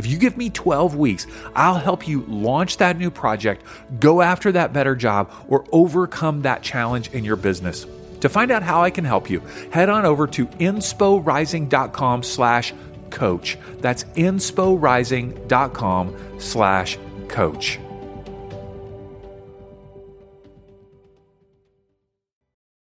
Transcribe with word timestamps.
If 0.00 0.06
you 0.06 0.16
give 0.16 0.38
me 0.38 0.48
12 0.48 0.96
weeks, 0.96 1.26
I'll 1.54 1.74
help 1.74 2.08
you 2.08 2.24
launch 2.26 2.78
that 2.78 2.96
new 2.96 3.10
project, 3.10 3.66
go 3.98 4.22
after 4.22 4.50
that 4.52 4.72
better 4.72 4.96
job, 4.96 5.30
or 5.46 5.66
overcome 5.72 6.40
that 6.40 6.62
challenge 6.62 7.10
in 7.10 7.22
your 7.22 7.36
business. 7.36 7.86
To 8.22 8.30
find 8.30 8.50
out 8.50 8.62
how 8.62 8.82
I 8.82 8.88
can 8.88 9.04
help 9.04 9.28
you, 9.28 9.40
head 9.70 9.90
on 9.90 10.06
over 10.06 10.26
to 10.28 10.46
insporising.com 10.46 12.22
slash 12.22 12.72
coach. 13.10 13.58
That's 13.80 14.04
insporising.com 14.04 16.16
slash 16.38 16.98
coach. 17.28 17.78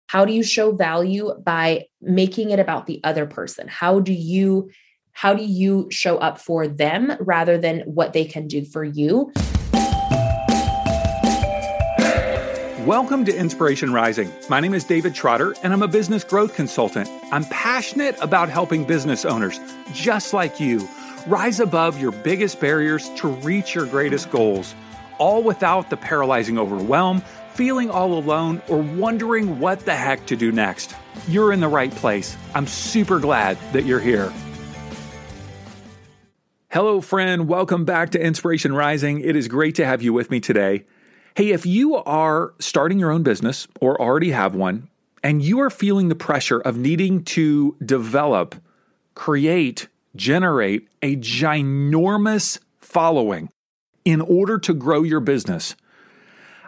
How 0.08 0.23
do 0.23 0.31
you 0.31 0.44
show 0.44 0.72
value 0.72 1.34
by 1.44 1.88
making 2.00 2.52
it 2.52 2.59
about 2.59 2.86
the 2.86 3.02
other 3.04 3.26
person? 3.26 3.67
How 3.67 4.00
do 4.00 4.14
you 4.14 4.70
how 5.13 5.34
do 5.34 5.44
you 5.44 5.88
show 5.90 6.17
up 6.17 6.40
for 6.40 6.67
them 6.67 7.13
rather 7.20 7.58
than 7.58 7.81
what 7.81 8.13
they 8.13 8.26
can 8.26 8.48
do 8.48 8.66
for 8.66 8.84
you? 8.84 9.31
Welcome 12.86 13.23
to 13.26 13.34
Inspiration 13.34 13.94
Rising. 13.94 14.30
My 14.49 14.59
name 14.59 14.73
is 14.73 14.84
David 14.84 15.16
Trotter, 15.16 15.55
and 15.63 15.72
I'm 15.72 15.83
a 15.83 15.88
business 15.88 16.25
growth 16.25 16.53
consultant. 16.55 17.08
I'm 17.31 17.45
passionate 17.45 18.17
about 18.20 18.50
helping 18.50 18.83
business 18.83 19.23
owners, 19.23 19.58
just 19.94 20.33
like 20.33 20.59
you, 20.59 20.86
rise 21.27 21.61
above 21.61 22.02
your 22.02 22.11
biggest 22.11 22.59
barriers 22.59 23.09
to 23.17 23.30
reach 23.30 23.73
your 23.73 23.86
greatest 23.86 24.30
goals, 24.31 24.75
all 25.20 25.44
without 25.44 25.89
the 25.89 25.95
paralyzing 25.95 26.58
overwhelm, 26.58 27.22
feeling 27.53 27.89
all 27.89 28.17
alone, 28.17 28.61
or 28.67 28.80
wondering 28.80 29.59
what 29.59 29.86
the 29.86 29.95
heck 29.95 30.25
to 30.25 30.36
do 30.36 30.52
next. 30.52 30.94
You're 31.30 31.53
in 31.53 31.61
the 31.61 31.70
right 31.70 31.92
place. 31.92 32.36
I'm 32.53 32.67
super 32.67 33.20
glad 33.20 33.58
that 33.72 33.86
you're 33.86 34.02
here. 34.02 34.33
Hello, 36.74 37.02
friend. 37.02 37.48
Welcome 37.48 37.86
back 37.86 38.10
to 38.14 38.20
Inspiration 38.20 38.74
Rising. 38.74 39.20
It 39.20 39.36
is 39.36 39.48
great 39.48 39.76
to 39.76 39.86
have 39.86 40.02
you 40.02 40.12
with 40.12 40.32
me 40.32 40.40
today. 40.40 40.86
Hey, 41.36 41.52
if 41.52 41.68
you 41.68 41.98
are 41.98 42.56
starting 42.58 42.98
your 42.98 43.12
own 43.12 43.22
business 43.22 43.68
or 43.80 44.02
already 44.02 44.32
have 44.32 44.56
one, 44.56 44.90
and 45.22 45.44
you 45.44 45.60
are 45.60 45.70
feeling 45.70 46.10
the 46.10 46.16
pressure 46.16 46.60
of 46.60 46.76
needing 46.76 47.24
to 47.26 47.78
develop, 47.86 48.56
create, 49.14 49.88
generate 50.16 50.90
a 51.04 51.16
ginormous 51.18 52.58
following 52.80 53.52
in 54.04 54.20
order 54.20 54.58
to 54.58 54.74
grow 54.74 55.04
your 55.04 55.20
business, 55.20 55.76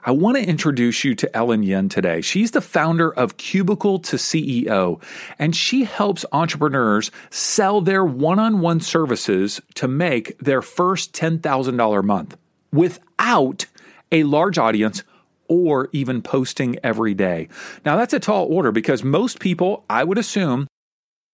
I 0.08 0.12
want 0.12 0.38
to 0.38 0.48
introduce 0.48 1.04
you 1.04 1.16
to 1.16 1.36
Ellen 1.36 1.64
Yin 1.64 1.90
today. 1.90 2.22
She's 2.22 2.52
the 2.52 2.62
founder 2.62 3.12
of 3.12 3.38
Cubicle 3.38 3.98
to 4.00 4.18
CEO, 4.18 5.02
and 5.40 5.56
she 5.56 5.86
helps 5.86 6.24
entrepreneurs 6.32 7.10
sell 7.32 7.82
their 7.82 8.06
one 8.06 8.38
on 8.38 8.60
one 8.60 8.82
services 8.82 9.60
to 9.74 9.88
make 9.88 10.38
their 10.38 10.62
first 10.62 11.12
$10,000 11.14 12.00
a 12.00 12.04
month 12.04 12.38
without 12.72 13.66
a 14.12 14.22
large 14.26 14.60
audience 14.60 15.02
or 15.48 15.90
even 15.92 16.22
posting 16.22 16.78
every 16.84 17.16
day. 17.16 17.50
Now, 17.84 17.96
that's 17.96 18.14
a 18.14 18.20
tall 18.20 18.46
order 18.46 18.72
because 18.72 19.04
most 19.04 19.40
people, 19.40 19.86
I 19.90 20.04
would 20.04 20.20
assume, 20.20 20.68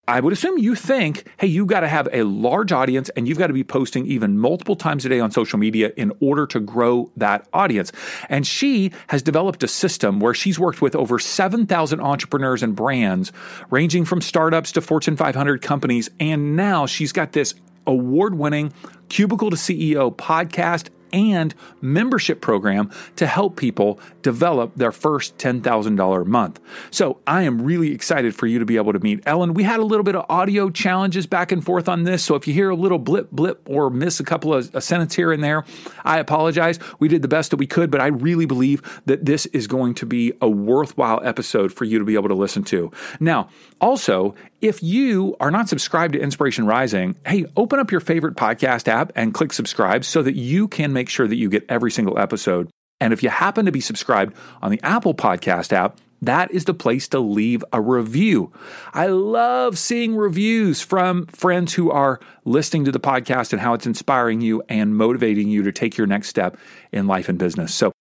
I 0.07 0.19
would 0.19 0.33
assume 0.33 0.57
you 0.57 0.73
think, 0.73 1.27
hey, 1.37 1.45
you've 1.45 1.67
got 1.67 1.81
to 1.81 1.87
have 1.87 2.09
a 2.11 2.23
large 2.23 2.71
audience 2.71 3.09
and 3.09 3.27
you've 3.27 3.37
got 3.37 3.47
to 3.47 3.53
be 3.53 3.63
posting 3.63 4.07
even 4.07 4.39
multiple 4.39 4.75
times 4.75 5.05
a 5.05 5.09
day 5.09 5.19
on 5.19 5.29
social 5.29 5.59
media 5.59 5.91
in 5.95 6.11
order 6.19 6.47
to 6.47 6.59
grow 6.59 7.11
that 7.17 7.47
audience. 7.53 7.91
And 8.27 8.45
she 8.45 8.91
has 9.07 9.21
developed 9.21 9.61
a 9.63 9.67
system 9.67 10.19
where 10.19 10.33
she's 10.33 10.57
worked 10.57 10.81
with 10.81 10.95
over 10.95 11.19
7,000 11.19 12.01
entrepreneurs 12.01 12.63
and 12.63 12.75
brands, 12.75 13.31
ranging 13.69 14.03
from 14.03 14.21
startups 14.21 14.71
to 14.71 14.81
Fortune 14.81 15.15
500 15.15 15.61
companies. 15.61 16.09
And 16.19 16.55
now 16.55 16.87
she's 16.87 17.11
got 17.11 17.33
this 17.33 17.53
award 17.85 18.33
winning 18.35 18.73
Cubicle 19.09 19.51
to 19.51 19.55
CEO 19.55 20.15
podcast 20.15 20.89
and 21.13 21.53
membership 21.81 22.41
program 22.41 22.91
to 23.15 23.27
help 23.27 23.55
people 23.55 23.99
develop 24.21 24.75
their 24.75 24.91
first 24.91 25.37
$10,000 25.37 26.21
a 26.21 26.25
month. 26.25 26.59
So 26.89 27.19
I 27.25 27.43
am 27.43 27.61
really 27.61 27.91
excited 27.93 28.35
for 28.35 28.47
you 28.47 28.59
to 28.59 28.65
be 28.65 28.77
able 28.77 28.93
to 28.93 28.99
meet 28.99 29.21
Ellen. 29.25 29.53
We 29.53 29.63
had 29.63 29.79
a 29.79 29.85
little 29.85 30.03
bit 30.03 30.15
of 30.15 30.25
audio 30.29 30.69
challenges 30.69 31.27
back 31.27 31.51
and 31.51 31.63
forth 31.63 31.89
on 31.89 32.03
this. 32.03 32.23
So 32.23 32.35
if 32.35 32.47
you 32.47 32.53
hear 32.53 32.69
a 32.69 32.75
little 32.75 32.99
blip, 32.99 33.31
blip, 33.31 33.61
or 33.67 33.89
miss 33.89 34.19
a 34.19 34.23
couple 34.23 34.53
of 34.53 34.73
a 34.73 34.81
sentence 34.81 35.15
here 35.15 35.31
and 35.31 35.43
there, 35.43 35.65
I 36.03 36.19
apologize. 36.19 36.79
We 36.99 37.07
did 37.07 37.21
the 37.21 37.27
best 37.27 37.51
that 37.51 37.57
we 37.57 37.67
could, 37.67 37.91
but 37.91 38.01
I 38.01 38.07
really 38.07 38.45
believe 38.45 39.01
that 39.05 39.25
this 39.25 39.45
is 39.47 39.67
going 39.67 39.95
to 39.95 40.05
be 40.05 40.33
a 40.41 40.49
worthwhile 40.49 41.21
episode 41.23 41.73
for 41.73 41.85
you 41.85 41.99
to 41.99 42.05
be 42.05 42.15
able 42.15 42.29
to 42.29 42.35
listen 42.35 42.63
to. 42.65 42.91
Now, 43.19 43.49
also, 43.79 44.35
if 44.61 44.83
you 44.83 45.35
are 45.39 45.51
not 45.51 45.67
subscribed 45.67 46.13
to 46.13 46.19
Inspiration 46.19 46.65
Rising, 46.65 47.15
hey, 47.25 47.45
open 47.57 47.79
up 47.79 47.91
your 47.91 47.99
favorite 47.99 48.35
podcast 48.35 48.87
app 48.87 49.11
and 49.15 49.33
click 49.33 49.53
subscribe 49.53 50.05
so 50.05 50.21
that 50.21 50.35
you 50.35 50.67
can 50.67 50.93
make 50.93 51.09
sure 51.09 51.27
that 51.27 51.35
you 51.35 51.49
get 51.49 51.65
every 51.67 51.91
single 51.91 52.19
episode. 52.19 52.69
And 52.99 53.11
if 53.11 53.23
you 53.23 53.29
happen 53.29 53.65
to 53.65 53.71
be 53.71 53.81
subscribed 53.81 54.35
on 54.61 54.69
the 54.69 54.79
Apple 54.83 55.15
Podcast 55.15 55.73
app, 55.73 55.97
that 56.21 56.51
is 56.51 56.65
the 56.65 56.75
place 56.75 57.07
to 57.09 57.19
leave 57.19 57.63
a 57.73 57.81
review. 57.81 58.53
I 58.93 59.07
love 59.07 59.79
seeing 59.79 60.15
reviews 60.15 60.79
from 60.81 61.25
friends 61.25 61.73
who 61.73 61.89
are 61.89 62.19
listening 62.45 62.85
to 62.85 62.91
the 62.91 62.99
podcast 62.99 63.53
and 63.53 63.61
how 63.61 63.73
it's 63.73 63.87
inspiring 63.87 64.39
you 64.39 64.61
and 64.69 64.95
motivating 64.95 65.49
you 65.49 65.63
to 65.63 65.71
take 65.71 65.97
your 65.97 66.05
next 66.05 66.27
step 66.27 66.57
in 66.91 67.07
life 67.07 67.27
and 67.27 67.39
business. 67.39 67.73
So 67.73 67.91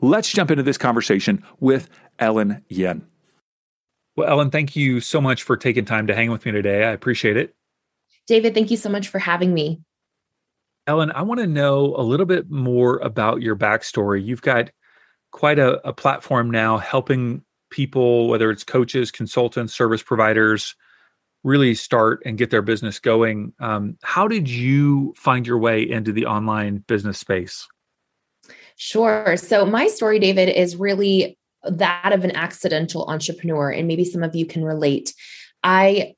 let's 0.00 0.30
jump 0.30 0.52
into 0.52 0.62
this 0.62 0.78
conversation 0.78 1.42
with 1.58 1.88
Ellen 2.20 2.62
Yin. 2.68 3.08
Well, 4.16 4.28
Ellen, 4.28 4.50
thank 4.50 4.76
you 4.76 5.00
so 5.00 5.20
much 5.20 5.42
for 5.42 5.56
taking 5.56 5.84
time 5.84 6.06
to 6.06 6.14
hang 6.14 6.30
with 6.30 6.46
me 6.46 6.52
today. 6.52 6.84
I 6.84 6.90
appreciate 6.90 7.36
it. 7.36 7.54
David, 8.26 8.54
thank 8.54 8.70
you 8.70 8.76
so 8.76 8.88
much 8.88 9.08
for 9.08 9.18
having 9.18 9.52
me. 9.52 9.80
Ellen, 10.86 11.10
I 11.12 11.22
want 11.22 11.40
to 11.40 11.46
know 11.46 11.94
a 11.96 12.02
little 12.02 12.26
bit 12.26 12.50
more 12.50 12.98
about 12.98 13.42
your 13.42 13.56
backstory. 13.56 14.24
You've 14.24 14.42
got 14.42 14.70
quite 15.30 15.58
a, 15.58 15.86
a 15.86 15.92
platform 15.92 16.50
now 16.50 16.78
helping 16.78 17.42
people, 17.70 18.28
whether 18.28 18.50
it's 18.50 18.64
coaches, 18.64 19.10
consultants, 19.10 19.74
service 19.74 20.02
providers, 20.02 20.74
really 21.42 21.74
start 21.74 22.22
and 22.24 22.38
get 22.38 22.50
their 22.50 22.62
business 22.62 22.98
going. 22.98 23.52
Um, 23.60 23.98
how 24.02 24.28
did 24.28 24.48
you 24.48 25.12
find 25.16 25.46
your 25.46 25.58
way 25.58 25.82
into 25.82 26.12
the 26.12 26.26
online 26.26 26.78
business 26.86 27.18
space? 27.18 27.66
Sure. 28.76 29.36
So, 29.36 29.64
my 29.64 29.86
story, 29.86 30.18
David, 30.18 30.48
is 30.48 30.76
really 30.76 31.38
that 31.66 32.12
of 32.12 32.24
an 32.24 32.34
accidental 32.36 33.08
entrepreneur, 33.08 33.70
and 33.70 33.88
maybe 33.88 34.04
some 34.04 34.22
of 34.22 34.34
you 34.34 34.46
can 34.46 34.64
relate. 34.64 35.14
I 35.62 36.14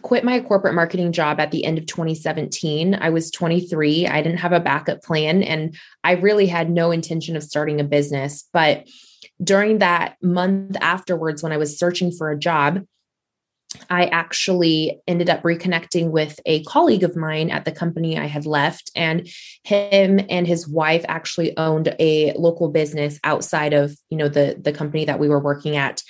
quit 0.00 0.24
my 0.24 0.40
corporate 0.40 0.74
marketing 0.74 1.12
job 1.12 1.38
at 1.38 1.50
the 1.50 1.64
end 1.64 1.76
of 1.78 1.86
2017. 1.86 2.94
I 2.94 3.10
was 3.10 3.30
23. 3.30 4.06
I 4.06 4.22
didn't 4.22 4.38
have 4.38 4.52
a 4.52 4.60
backup 4.60 5.02
plan, 5.02 5.42
and 5.42 5.76
I 6.02 6.12
really 6.12 6.46
had 6.46 6.70
no 6.70 6.90
intention 6.90 7.36
of 7.36 7.42
starting 7.42 7.80
a 7.80 7.84
business. 7.84 8.48
But 8.52 8.86
during 9.42 9.78
that 9.78 10.16
month 10.22 10.76
afterwards, 10.80 11.42
when 11.42 11.52
I 11.52 11.56
was 11.56 11.78
searching 11.78 12.12
for 12.12 12.30
a 12.30 12.38
job, 12.38 12.84
I 13.90 14.06
actually 14.06 15.00
ended 15.06 15.30
up 15.30 15.42
reconnecting 15.42 16.10
with 16.10 16.38
a 16.46 16.62
colleague 16.64 17.04
of 17.04 17.16
mine 17.16 17.50
at 17.50 17.64
the 17.64 17.72
company 17.72 18.18
I 18.18 18.26
had 18.26 18.46
left. 18.46 18.90
And 18.96 19.28
him 19.64 20.20
and 20.28 20.46
his 20.46 20.68
wife 20.68 21.04
actually 21.08 21.56
owned 21.56 21.94
a 21.98 22.32
local 22.34 22.68
business 22.68 23.18
outside 23.24 23.72
of, 23.72 23.96
you 24.10 24.16
know, 24.16 24.28
the, 24.28 24.58
the 24.60 24.72
company 24.72 25.04
that 25.04 25.18
we 25.18 25.28
were 25.28 25.40
working 25.40 25.76
at. 25.76 26.02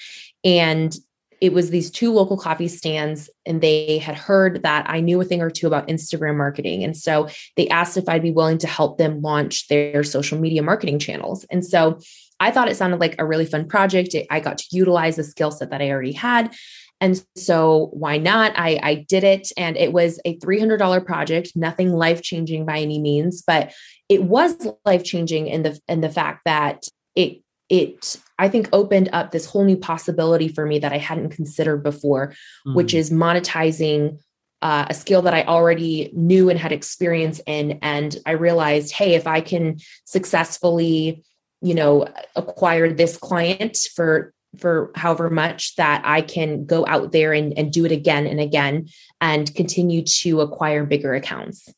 And 0.44 0.94
it 1.40 1.52
was 1.52 1.70
these 1.70 1.90
two 1.90 2.12
local 2.12 2.36
coffee 2.36 2.68
stands 2.68 3.28
and 3.44 3.60
they 3.60 3.98
had 3.98 4.14
heard 4.14 4.62
that 4.62 4.88
I 4.88 5.00
knew 5.00 5.20
a 5.20 5.24
thing 5.24 5.42
or 5.42 5.50
two 5.50 5.66
about 5.66 5.88
Instagram 5.88 6.36
marketing. 6.36 6.84
And 6.84 6.96
so 6.96 7.28
they 7.56 7.66
asked 7.68 7.96
if 7.96 8.08
I'd 8.08 8.22
be 8.22 8.30
willing 8.30 8.58
to 8.58 8.68
help 8.68 8.96
them 8.96 9.22
launch 9.22 9.66
their 9.66 10.04
social 10.04 10.38
media 10.38 10.62
marketing 10.62 11.00
channels. 11.00 11.44
And 11.50 11.66
so 11.66 11.98
I 12.38 12.52
thought 12.52 12.68
it 12.68 12.76
sounded 12.76 13.00
like 13.00 13.16
a 13.18 13.24
really 13.24 13.46
fun 13.46 13.66
project. 13.66 14.14
I 14.30 14.38
got 14.38 14.58
to 14.58 14.64
utilize 14.70 15.16
the 15.16 15.24
skill 15.24 15.50
set 15.50 15.70
that 15.70 15.82
I 15.82 15.90
already 15.90 16.12
had. 16.12 16.54
And 17.02 17.20
so 17.36 17.90
why 17.92 18.16
not? 18.16 18.52
I, 18.56 18.78
I 18.80 18.94
did 18.94 19.24
it 19.24 19.50
and 19.56 19.76
it 19.76 19.92
was 19.92 20.20
a 20.24 20.38
$300 20.38 21.04
project, 21.04 21.50
nothing 21.56 21.92
life 21.92 22.22
changing 22.22 22.64
by 22.64 22.78
any 22.78 23.00
means, 23.00 23.42
but 23.44 23.74
it 24.08 24.22
was 24.22 24.68
life 24.84 25.02
changing 25.02 25.48
in 25.48 25.64
the 25.64 25.80
in 25.88 26.00
the 26.00 26.08
fact 26.08 26.42
that 26.44 26.84
it 27.16 27.42
it 27.68 28.20
I 28.38 28.48
think 28.48 28.68
opened 28.72 29.10
up 29.12 29.32
this 29.32 29.46
whole 29.46 29.64
new 29.64 29.76
possibility 29.76 30.46
for 30.46 30.64
me 30.64 30.78
that 30.78 30.92
I 30.92 30.98
hadn't 30.98 31.30
considered 31.30 31.82
before, 31.82 32.28
mm-hmm. 32.28 32.74
which 32.74 32.94
is 32.94 33.10
monetizing 33.10 34.18
uh, 34.60 34.86
a 34.88 34.94
skill 34.94 35.22
that 35.22 35.34
I 35.34 35.42
already 35.42 36.12
knew 36.14 36.50
and 36.50 36.58
had 36.58 36.70
experience 36.70 37.40
in. 37.46 37.80
And 37.82 38.16
I 38.26 38.32
realized, 38.32 38.92
hey, 38.92 39.14
if 39.14 39.26
I 39.26 39.40
can 39.40 39.78
successfully 40.04 41.24
you 41.62 41.74
know, 41.74 42.08
acquire 42.34 42.92
this 42.92 43.16
client 43.16 43.78
for 43.94 44.34
for 44.58 44.90
however 44.94 45.30
much 45.30 45.76
that 45.76 46.02
I 46.04 46.20
can 46.20 46.66
go 46.66 46.86
out 46.86 47.12
there 47.12 47.32
and, 47.32 47.56
and 47.58 47.72
do 47.72 47.84
it 47.84 47.92
again 47.92 48.26
and 48.26 48.40
again 48.40 48.88
and 49.20 49.52
continue 49.54 50.02
to 50.02 50.40
acquire 50.40 50.84
bigger 50.84 51.14
accounts. 51.14 51.68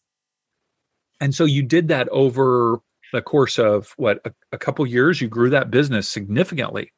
And 1.21 1.35
so 1.35 1.45
you 1.45 1.63
did 1.63 1.89
that 1.89 2.09
over 2.09 2.81
the 3.13 3.23
course 3.23 3.59
of 3.59 3.95
what 3.97 4.21
a, 4.25 4.33
a 4.53 4.59
couple 4.59 4.85
years 4.87 5.21
you 5.21 5.29
grew 5.29 5.51
that 5.51 5.71
business 5.71 6.09
significantly. 6.09 6.93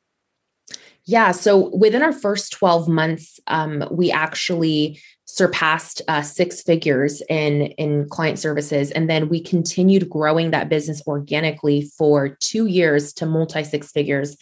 Yeah. 1.04 1.30
So 1.30 1.74
within 1.76 2.02
our 2.02 2.12
first 2.12 2.52
12 2.52 2.88
months, 2.88 3.38
um, 3.46 3.84
we 3.90 4.10
actually 4.10 5.00
surpassed 5.26 6.02
uh, 6.08 6.22
six 6.22 6.62
figures 6.62 7.20
in 7.28 7.62
in 7.78 8.08
client 8.08 8.38
services 8.38 8.92
and 8.92 9.10
then 9.10 9.28
we 9.28 9.40
continued 9.40 10.08
growing 10.08 10.52
that 10.52 10.68
business 10.68 11.02
organically 11.06 11.82
for 11.98 12.28
two 12.28 12.66
years 12.66 13.12
to 13.12 13.26
multi 13.26 13.64
six 13.64 13.90
figures 13.90 14.36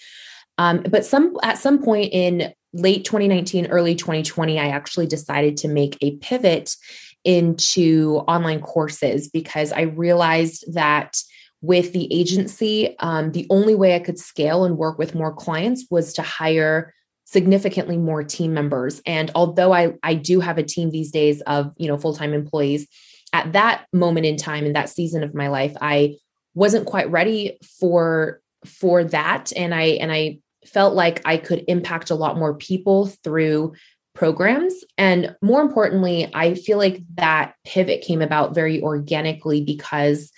um, 0.59 0.83
but 0.89 1.05
some 1.05 1.37
at 1.43 1.59
some 1.59 1.83
point 1.83 2.11
in 2.13 2.53
late 2.73 3.05
2019 3.05 3.67
early 3.67 3.95
2020 3.95 4.59
i 4.59 4.69
actually 4.69 5.07
decided 5.07 5.57
to 5.57 5.69
make 5.69 5.97
a 6.01 6.17
pivot 6.17 6.75
into 7.25 8.19
online 8.29 8.61
courses 8.61 9.29
because 9.29 9.73
i 9.73 9.83
realized 9.83 10.65
that 10.75 11.17
with 11.61 11.93
the 11.93 12.13
agency 12.13 12.97
um, 12.99 13.33
the 13.33 13.47
only 13.51 13.75
way 13.75 13.95
i 13.95 13.99
could 14.01 14.19
scale 14.19 14.65
and 14.65 14.77
work 14.77 14.99
with 14.99 15.15
more 15.15 15.33
clients 15.33 15.87
was 15.91 16.13
to 16.13 16.23
hire 16.23 16.93
significantly 17.25 17.97
more 17.97 18.23
team 18.23 18.55
members. 18.55 19.01
And 19.07 19.31
although 19.35 19.73
I, 19.73 19.95
I 20.03 20.15
do 20.15 20.41
have 20.41 20.59
a 20.59 20.63
team 20.63 20.91
these 20.91 21.11
days 21.11 21.41
of, 21.43 21.73
you 21.77 21.89
know, 21.89 21.97
full-time 21.97 22.33
employees, 22.33 22.87
at 23.33 23.53
that 23.53 23.87
moment 23.93 24.27
in 24.27 24.37
time 24.37 24.65
in 24.65 24.75
that 24.75 24.89
season 24.89 25.25
of 25.25 25.35
my 25.35 25.49
life, 25.49 25.77
I 25.81 26.17
wasn't 26.55 26.87
quite 26.87 27.11
ready 27.11 27.59
for 27.81 28.41
for 28.65 29.03
that. 29.05 29.53
And 29.57 29.75
I 29.75 29.83
and 30.01 30.13
I 30.13 30.39
felt 30.67 30.95
like 30.95 31.21
I 31.25 31.37
could 31.37 31.65
impact 31.69 32.11
a 32.11 32.15
lot 32.15 32.39
more 32.39 32.55
people 32.55 33.07
through 33.07 33.75
programs. 34.15 34.75
And 34.97 35.35
more 35.43 35.61
importantly, 35.61 36.31
I 36.35 36.55
feel 36.55 36.79
like 36.79 37.03
that 37.15 37.55
pivot 37.65 38.03
came 38.03 38.23
about 38.23 38.55
very 38.55 38.81
organically 38.83 39.65
because 39.65 40.31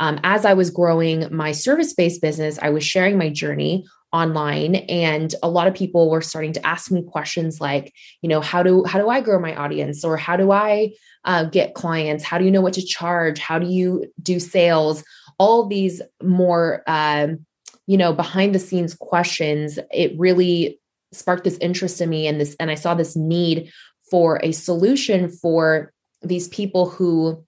um, 0.00 0.18
as 0.24 0.44
I 0.44 0.54
was 0.54 0.70
growing 0.70 1.34
my 1.34 1.52
service 1.52 1.94
based 1.94 2.22
business, 2.22 2.58
I 2.60 2.70
was 2.70 2.84
sharing 2.84 3.18
my 3.18 3.28
journey 3.28 3.86
online 4.12 4.74
and 4.74 5.34
a 5.42 5.48
lot 5.48 5.68
of 5.68 5.74
people 5.74 6.10
were 6.10 6.22
starting 6.22 6.52
to 6.52 6.66
ask 6.66 6.90
me 6.90 7.00
questions 7.00 7.60
like 7.60 7.94
you 8.22 8.28
know 8.28 8.40
how 8.40 8.60
do 8.60 8.82
how 8.82 8.98
do 8.98 9.08
i 9.08 9.20
grow 9.20 9.38
my 9.38 9.54
audience? 9.54 10.04
or 10.04 10.16
how 10.16 10.36
do 10.36 10.50
i 10.50 10.90
uh, 11.24 11.44
get 11.44 11.74
clients? 11.74 12.24
How 12.24 12.38
do 12.38 12.44
you 12.44 12.50
know 12.50 12.60
what 12.60 12.74
to 12.74 12.84
charge? 12.84 13.38
How 13.38 13.58
do 13.58 13.66
you 13.66 14.12
do 14.22 14.40
sales? 14.40 15.04
All 15.38 15.66
these 15.66 16.02
more 16.22 16.82
um, 16.86 17.44
you 17.90 17.96
know 17.96 18.12
behind 18.12 18.54
the 18.54 18.60
scenes 18.60 18.94
questions 18.94 19.76
it 19.92 20.16
really 20.16 20.78
sparked 21.12 21.42
this 21.42 21.58
interest 21.58 22.00
in 22.00 22.08
me 22.08 22.28
and 22.28 22.40
this 22.40 22.54
and 22.60 22.70
i 22.70 22.76
saw 22.76 22.94
this 22.94 23.16
need 23.16 23.68
for 24.08 24.38
a 24.44 24.52
solution 24.52 25.28
for 25.28 25.92
these 26.22 26.46
people 26.48 26.88
who 26.88 27.44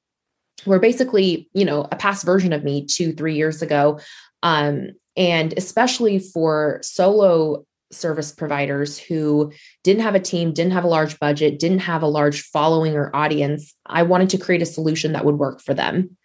were 0.67 0.81
basically 0.81 1.49
you 1.55 1.65
know 1.65 1.87
a 1.93 1.97
past 1.97 2.25
version 2.25 2.53
of 2.53 2.65
me 2.65 2.85
two 2.85 3.13
three 3.13 3.37
years 3.37 3.63
ago 3.63 4.01
um, 4.43 4.89
and 5.17 5.55
especially 5.57 6.19
for 6.19 6.81
solo 6.83 7.65
service 7.93 8.33
providers 8.33 8.99
who 8.99 9.53
didn't 9.85 10.03
have 10.03 10.15
a 10.15 10.21
team, 10.21 10.55
didn't 10.55 10.73
have 10.73 10.85
a 10.85 10.89
large 10.89 11.21
budget, 11.21 11.59
didn't 11.59 11.81
have 11.81 12.03
a 12.03 12.07
large 12.07 12.41
following 12.41 12.97
or 12.97 13.15
audience, 13.15 13.75
I 13.85 14.03
wanted 14.03 14.31
to 14.31 14.39
create 14.39 14.63
a 14.63 14.67
solution 14.67 15.13
that 15.13 15.27
would 15.27 15.39
work 15.39 15.61
for 15.61 15.75
them. 15.75 16.17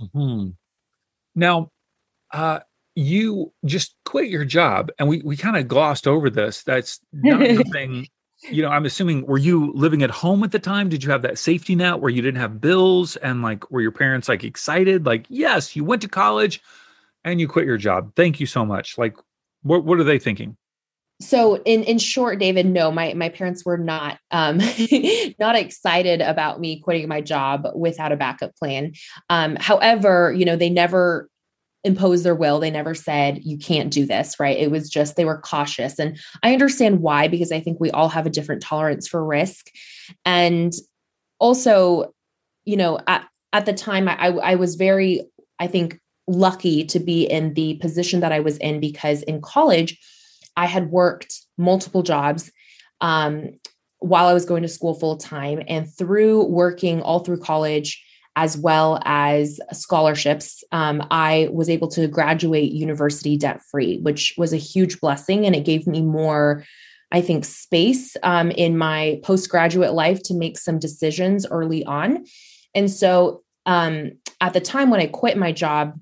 Mm-hmm. 0.00 0.50
Now, 1.34 1.70
uh, 2.32 2.60
you 2.98 3.52
just 3.64 3.94
quit 4.04 4.28
your 4.28 4.44
job, 4.44 4.90
and 4.98 5.08
we 5.08 5.22
we 5.22 5.36
kind 5.36 5.56
of 5.56 5.68
glossed 5.68 6.08
over 6.08 6.28
this. 6.28 6.64
That's 6.64 7.00
not 7.12 7.46
something. 7.56 8.06
You 8.50 8.62
know, 8.62 8.68
I'm 8.68 8.86
assuming 8.86 9.26
were 9.26 9.36
you 9.36 9.72
living 9.74 10.04
at 10.04 10.10
home 10.12 10.44
at 10.44 10.52
the 10.52 10.60
time? 10.60 10.88
Did 10.88 11.02
you 11.02 11.10
have 11.10 11.22
that 11.22 11.38
safety 11.38 11.74
net 11.74 11.98
where 11.98 12.08
you 12.08 12.22
didn't 12.22 12.40
have 12.40 12.60
bills 12.60 13.16
and 13.16 13.42
like 13.42 13.68
were 13.68 13.80
your 13.80 13.90
parents 13.90 14.28
like 14.28 14.44
excited? 14.44 15.04
Like, 15.04 15.26
yes, 15.28 15.74
you 15.74 15.82
went 15.82 16.02
to 16.02 16.08
college 16.08 16.62
and 17.24 17.40
you 17.40 17.48
quit 17.48 17.66
your 17.66 17.78
job. 17.78 18.12
Thank 18.14 18.38
you 18.38 18.46
so 18.46 18.64
much. 18.64 18.96
Like, 18.96 19.16
what 19.62 19.84
what 19.84 19.98
are 19.98 20.04
they 20.04 20.20
thinking? 20.20 20.56
So 21.20 21.56
in 21.64 21.82
in 21.82 21.98
short, 21.98 22.38
David, 22.38 22.66
no, 22.66 22.92
my 22.92 23.12
my 23.14 23.28
parents 23.28 23.64
were 23.64 23.76
not 23.76 24.20
um 24.30 24.58
not 25.40 25.56
excited 25.56 26.20
about 26.20 26.60
me 26.60 26.78
quitting 26.78 27.08
my 27.08 27.20
job 27.20 27.66
without 27.74 28.12
a 28.12 28.16
backup 28.16 28.54
plan. 28.54 28.92
Um, 29.28 29.56
however, 29.56 30.32
you 30.32 30.44
know, 30.44 30.54
they 30.54 30.70
never 30.70 31.28
imposed 31.88 32.24
their 32.24 32.34
will. 32.34 32.60
They 32.60 32.70
never 32.70 32.94
said 32.94 33.44
you 33.44 33.58
can't 33.58 33.92
do 33.92 34.06
this, 34.06 34.38
right? 34.38 34.56
It 34.56 34.70
was 34.70 34.88
just 34.88 35.16
they 35.16 35.24
were 35.24 35.40
cautious. 35.40 35.98
And 35.98 36.16
I 36.44 36.52
understand 36.52 37.00
why, 37.00 37.26
because 37.26 37.50
I 37.50 37.58
think 37.58 37.80
we 37.80 37.90
all 37.90 38.08
have 38.08 38.26
a 38.26 38.30
different 38.30 38.62
tolerance 38.62 39.08
for 39.08 39.24
risk. 39.24 39.70
And 40.24 40.72
also, 41.40 42.14
you 42.64 42.76
know, 42.76 43.00
at, 43.08 43.26
at 43.52 43.66
the 43.66 43.72
time 43.72 44.08
I, 44.08 44.28
I 44.28 44.54
was 44.54 44.76
very, 44.76 45.22
I 45.58 45.66
think, 45.66 45.98
lucky 46.28 46.84
to 46.84 47.00
be 47.00 47.24
in 47.24 47.54
the 47.54 47.74
position 47.76 48.20
that 48.20 48.32
I 48.32 48.40
was 48.40 48.58
in 48.58 48.80
because 48.80 49.22
in 49.22 49.40
college, 49.40 49.98
I 50.56 50.66
had 50.66 50.90
worked 50.90 51.40
multiple 51.56 52.02
jobs 52.02 52.52
um, 53.00 53.58
while 54.00 54.26
I 54.26 54.34
was 54.34 54.44
going 54.44 54.62
to 54.62 54.68
school 54.68 54.94
full 54.94 55.16
time. 55.16 55.62
And 55.66 55.90
through 55.92 56.44
working 56.44 57.00
all 57.00 57.20
through 57.20 57.40
college, 57.40 58.04
as 58.38 58.56
well 58.56 59.00
as 59.04 59.58
scholarships, 59.72 60.62
um, 60.70 61.04
I 61.10 61.48
was 61.50 61.68
able 61.68 61.88
to 61.88 62.06
graduate 62.06 62.70
university 62.70 63.36
debt 63.36 63.62
free, 63.68 63.98
which 63.98 64.32
was 64.38 64.52
a 64.52 64.56
huge 64.56 65.00
blessing. 65.00 65.44
And 65.44 65.56
it 65.56 65.64
gave 65.64 65.88
me 65.88 66.02
more, 66.02 66.64
I 67.10 67.20
think, 67.20 67.44
space 67.44 68.16
um, 68.22 68.52
in 68.52 68.78
my 68.78 69.20
postgraduate 69.24 69.92
life 69.92 70.22
to 70.22 70.34
make 70.34 70.56
some 70.56 70.78
decisions 70.78 71.46
early 71.50 71.84
on. 71.84 72.26
And 72.76 72.88
so 72.88 73.42
um, 73.66 74.12
at 74.40 74.52
the 74.52 74.60
time 74.60 74.90
when 74.90 75.00
I 75.00 75.08
quit 75.08 75.36
my 75.36 75.50
job, 75.50 75.98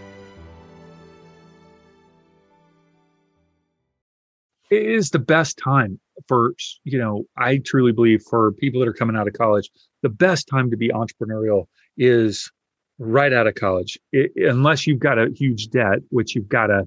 It 4.70 4.86
is 4.86 5.10
the 5.10 5.18
best 5.20 5.58
time 5.58 6.00
for 6.28 6.54
you 6.84 6.98
know 6.98 7.24
i 7.36 7.58
truly 7.64 7.92
believe 7.92 8.22
for 8.28 8.52
people 8.52 8.80
that 8.80 8.88
are 8.88 8.92
coming 8.92 9.16
out 9.16 9.26
of 9.26 9.34
college 9.34 9.70
the 10.02 10.08
best 10.08 10.48
time 10.48 10.70
to 10.70 10.76
be 10.76 10.88
entrepreneurial 10.88 11.64
is 11.96 12.50
right 12.98 13.32
out 13.32 13.46
of 13.46 13.54
college. 13.54 13.98
It, 14.12 14.32
unless 14.36 14.86
you've 14.86 15.00
got 15.00 15.18
a 15.18 15.28
huge 15.34 15.68
debt 15.68 15.98
which 16.10 16.34
you've 16.34 16.48
got 16.48 16.68
to 16.68 16.84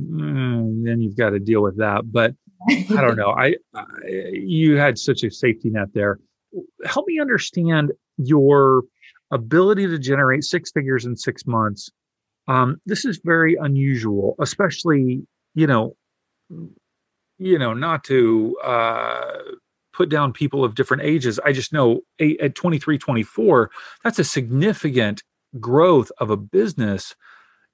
mm, 0.00 0.84
then 0.84 1.00
you've 1.00 1.16
got 1.16 1.30
to 1.30 1.40
deal 1.40 1.62
with 1.62 1.78
that. 1.78 2.02
But 2.10 2.34
i 2.68 2.84
don't 2.88 3.16
know 3.16 3.30
I, 3.30 3.56
I 3.74 3.84
you 4.32 4.76
had 4.76 4.98
such 4.98 5.22
a 5.22 5.30
safety 5.30 5.70
net 5.70 5.88
there. 5.94 6.18
Help 6.84 7.06
me 7.06 7.20
understand 7.20 7.92
your 8.16 8.82
ability 9.30 9.86
to 9.86 9.98
generate 9.98 10.44
six 10.44 10.70
figures 10.72 11.04
in 11.04 11.16
six 11.16 11.46
months. 11.46 11.90
Um, 12.48 12.80
this 12.84 13.04
is 13.04 13.20
very 13.24 13.56
unusual, 13.60 14.34
especially, 14.40 15.22
you 15.54 15.66
know, 15.68 15.94
you 17.40 17.58
know, 17.58 17.72
not 17.72 18.04
to 18.04 18.56
uh, 18.62 19.38
put 19.94 20.10
down 20.10 20.32
people 20.32 20.62
of 20.62 20.74
different 20.74 21.02
ages. 21.02 21.40
I 21.44 21.52
just 21.52 21.72
know 21.72 22.02
at 22.20 22.54
23, 22.54 22.98
24, 22.98 23.70
that's 24.04 24.18
a 24.18 24.24
significant 24.24 25.22
growth 25.58 26.12
of 26.18 26.30
a 26.30 26.36
business 26.36 27.16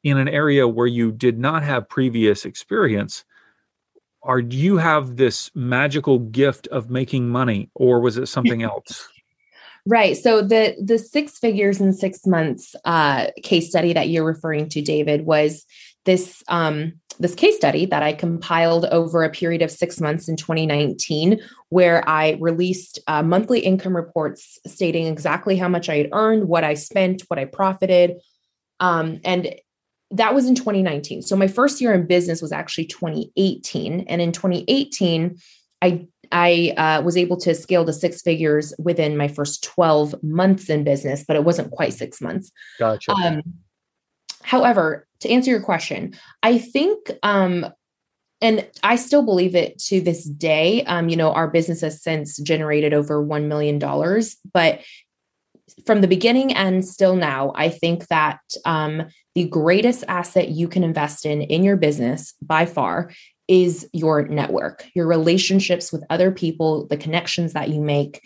in 0.05 0.19
an 0.19 0.29
area 0.29 0.69
where 0.69 0.87
you 0.87 1.11
did 1.11 1.39
not 1.39 1.65
have 1.65 1.89
previous 1.89 2.45
experience 2.45 3.25
are 4.23 4.41
do 4.41 4.57
you 4.57 4.77
have 4.77 5.17
this 5.17 5.51
magical 5.55 6.19
gift 6.19 6.67
of 6.69 6.91
making 6.91 7.29
money 7.29 7.71
or 7.75 8.01
was 8.01 8.17
it 8.17 8.27
something 8.27 8.63
else 8.63 9.09
right 9.85 10.17
so 10.17 10.41
the 10.41 10.75
the 10.83 10.99
six 10.99 11.39
figures 11.39 11.81
in 11.81 11.93
six 11.93 12.27
months 12.27 12.75
uh, 12.85 13.27
case 13.43 13.69
study 13.69 13.93
that 13.93 14.09
you're 14.09 14.25
referring 14.25 14.69
to 14.69 14.81
david 14.81 15.27
was 15.27 15.67
this 16.07 16.43
um, 16.49 16.95
this 17.19 17.35
case 17.35 17.57
study 17.57 17.87
that 17.87 18.03
I 18.03 18.13
compiled 18.13 18.87
over 18.87 19.23
a 19.23 19.31
period 19.31 19.63
of 19.63 19.71
six 19.71 20.01
months 20.01 20.29
in 20.29 20.37
2019, 20.37 21.41
where 21.69 22.07
I 22.09 22.37
released 22.41 22.99
uh, 23.07 23.23
monthly 23.23 23.61
income 23.61 23.97
reports 23.97 24.59
stating 24.67 25.07
exactly 25.07 25.57
how 25.57 25.69
much 25.69 25.89
I 25.89 25.97
had 25.97 26.09
earned, 26.13 26.49
what 26.49 26.65
I 26.65 26.75
spent, 26.75 27.23
what 27.29 27.39
I 27.39 27.45
profited, 27.45 28.21
um, 28.81 29.21
and 29.25 29.55
that 30.13 30.35
was 30.35 30.47
in 30.47 30.55
2019. 30.55 31.23
So 31.23 31.37
my 31.37 31.49
first 31.49 31.81
year 31.81 31.93
in 31.93 32.07
business 32.07 32.41
was 32.41 32.53
actually 32.53 32.87
2018, 32.87 34.07
and 34.09 34.23
in 34.23 34.33
2018, 34.33 35.37
I 35.83 36.07
I 36.33 36.75
uh, 36.77 37.03
was 37.03 37.17
able 37.17 37.37
to 37.39 37.55
scale 37.55 37.85
to 37.85 37.93
six 37.93 38.23
figures 38.23 38.75
within 38.79 39.17
my 39.17 39.29
first 39.29 39.63
12 39.65 40.23
months 40.23 40.69
in 40.69 40.85
business, 40.85 41.25
but 41.27 41.37
it 41.37 41.45
wasn't 41.45 41.71
quite 41.71 41.93
six 41.93 42.21
months. 42.21 42.51
Gotcha. 42.79 43.13
Um, 43.13 43.43
however, 44.43 45.06
to 45.21 45.31
answer 45.31 45.51
your 45.51 45.63
question, 45.63 46.15
I 46.43 46.59
think 46.59 47.11
um, 47.23 47.67
and 48.41 48.69
I 48.83 48.97
still 48.97 49.23
believe 49.23 49.55
it 49.55 49.79
to 49.85 50.01
this 50.01 50.25
day. 50.25 50.85
Um, 50.85 51.09
you 51.09 51.17
know, 51.17 51.33
our 51.33 51.49
business 51.49 51.81
has 51.81 52.03
since 52.03 52.37
generated 52.39 52.93
over 52.93 53.25
$1 53.25 53.47
million, 53.47 53.79
but 54.53 54.81
from 55.85 56.01
the 56.01 56.09
beginning 56.09 56.53
and 56.53 56.85
still 56.85 57.17
now, 57.17 57.53
I 57.55 57.69
think 57.69 58.09
that 58.09 58.41
um, 58.65 59.05
the 59.35 59.49
greatest 59.49 60.05
asset 60.09 60.49
you 60.49 60.69
can 60.69 60.85
invest 60.85 61.27
in 61.27 61.43
in 61.43 61.65
your 61.65 61.77
business 61.77 62.35
by 62.41 62.67
far 62.67 63.11
is 63.49 63.89
your 63.93 64.27
network, 64.27 64.87
your 64.95 65.07
relationships 65.07 65.93
with 65.93 66.05
other 66.11 66.31
people, 66.31 66.87
the 66.87 66.97
connections 66.97 67.53
that 67.53 67.69
you 67.69 67.81
make. 67.81 68.21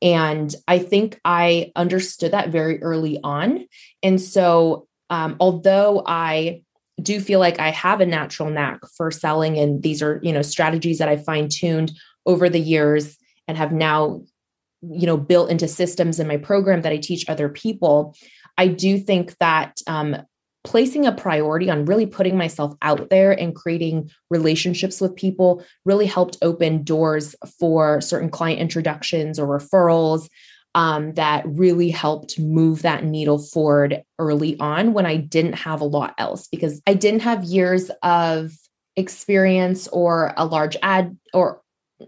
And 0.00 0.54
I 0.66 0.78
think 0.78 1.20
I 1.24 1.72
understood 1.74 2.32
that 2.32 2.50
very 2.50 2.82
early 2.82 3.18
on. 3.22 3.66
And 4.02 4.20
so, 4.20 4.87
um, 5.10 5.36
although 5.40 6.02
I 6.06 6.62
do 7.00 7.20
feel 7.20 7.40
like 7.40 7.60
I 7.60 7.70
have 7.70 8.00
a 8.00 8.06
natural 8.06 8.50
knack 8.50 8.80
for 8.96 9.10
selling, 9.10 9.58
and 9.58 9.82
these 9.82 10.02
are, 10.02 10.20
you 10.22 10.32
know, 10.32 10.42
strategies 10.42 10.98
that 10.98 11.08
I 11.08 11.16
fine 11.16 11.48
tuned 11.48 11.92
over 12.26 12.48
the 12.48 12.60
years 12.60 13.16
and 13.46 13.56
have 13.56 13.72
now 13.72 14.22
you 14.82 15.06
know 15.06 15.16
built 15.16 15.50
into 15.50 15.66
systems 15.66 16.20
in 16.20 16.28
my 16.28 16.36
program 16.36 16.82
that 16.82 16.92
i 16.92 16.96
teach 16.96 17.28
other 17.28 17.48
people 17.48 18.14
i 18.56 18.68
do 18.68 18.98
think 18.98 19.36
that 19.38 19.80
um, 19.86 20.16
placing 20.64 21.06
a 21.06 21.12
priority 21.12 21.70
on 21.70 21.84
really 21.84 22.06
putting 22.06 22.36
myself 22.36 22.74
out 22.82 23.10
there 23.10 23.32
and 23.32 23.54
creating 23.54 24.10
relationships 24.30 25.00
with 25.00 25.16
people 25.16 25.64
really 25.84 26.06
helped 26.06 26.36
open 26.42 26.82
doors 26.82 27.34
for 27.58 28.00
certain 28.00 28.28
client 28.28 28.60
introductions 28.60 29.38
or 29.38 29.46
referrals 29.46 30.28
um, 30.74 31.14
that 31.14 31.44
really 31.46 31.90
helped 31.90 32.38
move 32.38 32.82
that 32.82 33.04
needle 33.04 33.38
forward 33.38 34.02
early 34.18 34.58
on 34.60 34.92
when 34.92 35.06
I 35.06 35.16
didn't 35.16 35.54
have 35.54 35.80
a 35.80 35.84
lot 35.86 36.14
else 36.18 36.46
because 36.48 36.80
I 36.86 36.94
didn't 36.94 37.20
have 37.20 37.44
years 37.44 37.90
of 38.02 38.52
experience 38.96 39.88
or 39.88 40.34
a 40.36 40.44
large 40.44 40.76
ad 40.82 41.16
or 41.32 41.62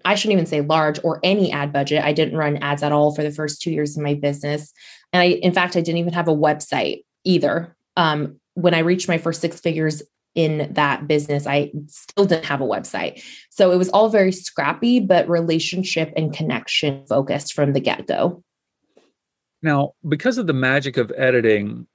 I 0.05 0.15
shouldn't 0.15 0.35
even 0.35 0.47
say 0.47 0.61
large 0.61 1.01
or 1.03 1.19
any 1.23 1.51
ad 1.51 1.73
budget. 1.73 2.05
I 2.05 2.13
didn't 2.13 2.37
run 2.37 2.59
ads 2.59 2.83
at 2.83 2.93
all 2.93 3.15
for 3.15 3.23
the 3.23 3.33
first 3.33 3.61
two 3.61 3.73
years 3.73 3.97
of 3.97 4.03
my 4.03 4.15
business. 4.15 4.73
And 5.13 5.21
I, 5.21 5.27
in 5.27 5.53
fact, 5.53 5.77
I 5.77 5.81
didn't 5.81 5.99
even 5.99 6.13
have 6.13 6.29
a 6.29 6.37
website 6.37 7.05
either. 7.25 7.77
Um, 7.97 8.39
when 8.55 8.75
I 8.75 8.81
reached 8.81 9.09
my 9.09 9.19
first 9.19 9.41
six 9.41 9.61
figures 9.61 10.03
in 10.35 10.73
that 10.75 11.09
business, 11.09 11.47
I 11.47 11.73
still 11.89 12.25
didn't 12.25 12.45
have 12.45 12.61
a 12.61 12.67
website. 12.67 13.23
So 13.51 13.73
it 13.73 13.77
was 13.77 13.89
all 13.89 14.09
very 14.09 14.33
scrappy, 14.33 15.01
but 15.01 15.29
relationship 15.29 16.13
and 16.17 16.33
connection 16.33 17.05
focused 17.07 17.53
from 17.53 17.73
the 17.73 17.81
get 17.81 18.07
go. 18.07 18.45
Now, 19.63 19.93
because 20.09 20.39
of 20.39 20.47
the 20.47 20.53
magic 20.53 20.97
of 20.97 21.13
editing, 21.17 21.87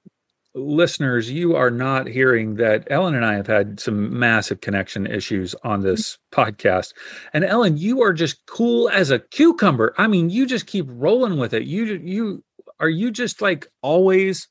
listeners, 0.56 1.30
you 1.30 1.56
are 1.56 1.72
not 1.72 2.08
hearing 2.08 2.56
that 2.56 2.88
Ellen 2.90 3.16
and 3.16 3.26
I 3.26 3.36
have 3.36 3.48
had 3.48 3.80
some 3.80 4.18
massive 4.18 4.62
connection 4.62 5.06
issues 5.06 5.54
on 5.64 5.82
this 5.82 6.18
podcast. 6.32 6.94
And 7.34 7.44
Ellen, 7.44 7.78
you 7.78 8.02
are 8.02 8.14
just 8.14 8.46
cool 8.46 8.90
as 8.90 9.12
a 9.12 9.20
cucumber. 9.20 9.94
I 9.98 10.08
mean, 10.08 10.30
you 10.30 10.46
just 10.46 10.68
keep 10.68 10.86
rolling 10.90 11.38
with 11.38 11.54
it. 11.54 11.64
You 11.64 11.86
you 12.04 12.44
are 12.80 12.90
you 12.90 13.12
just 13.12 13.42
like 13.42 13.68
always 13.82 14.48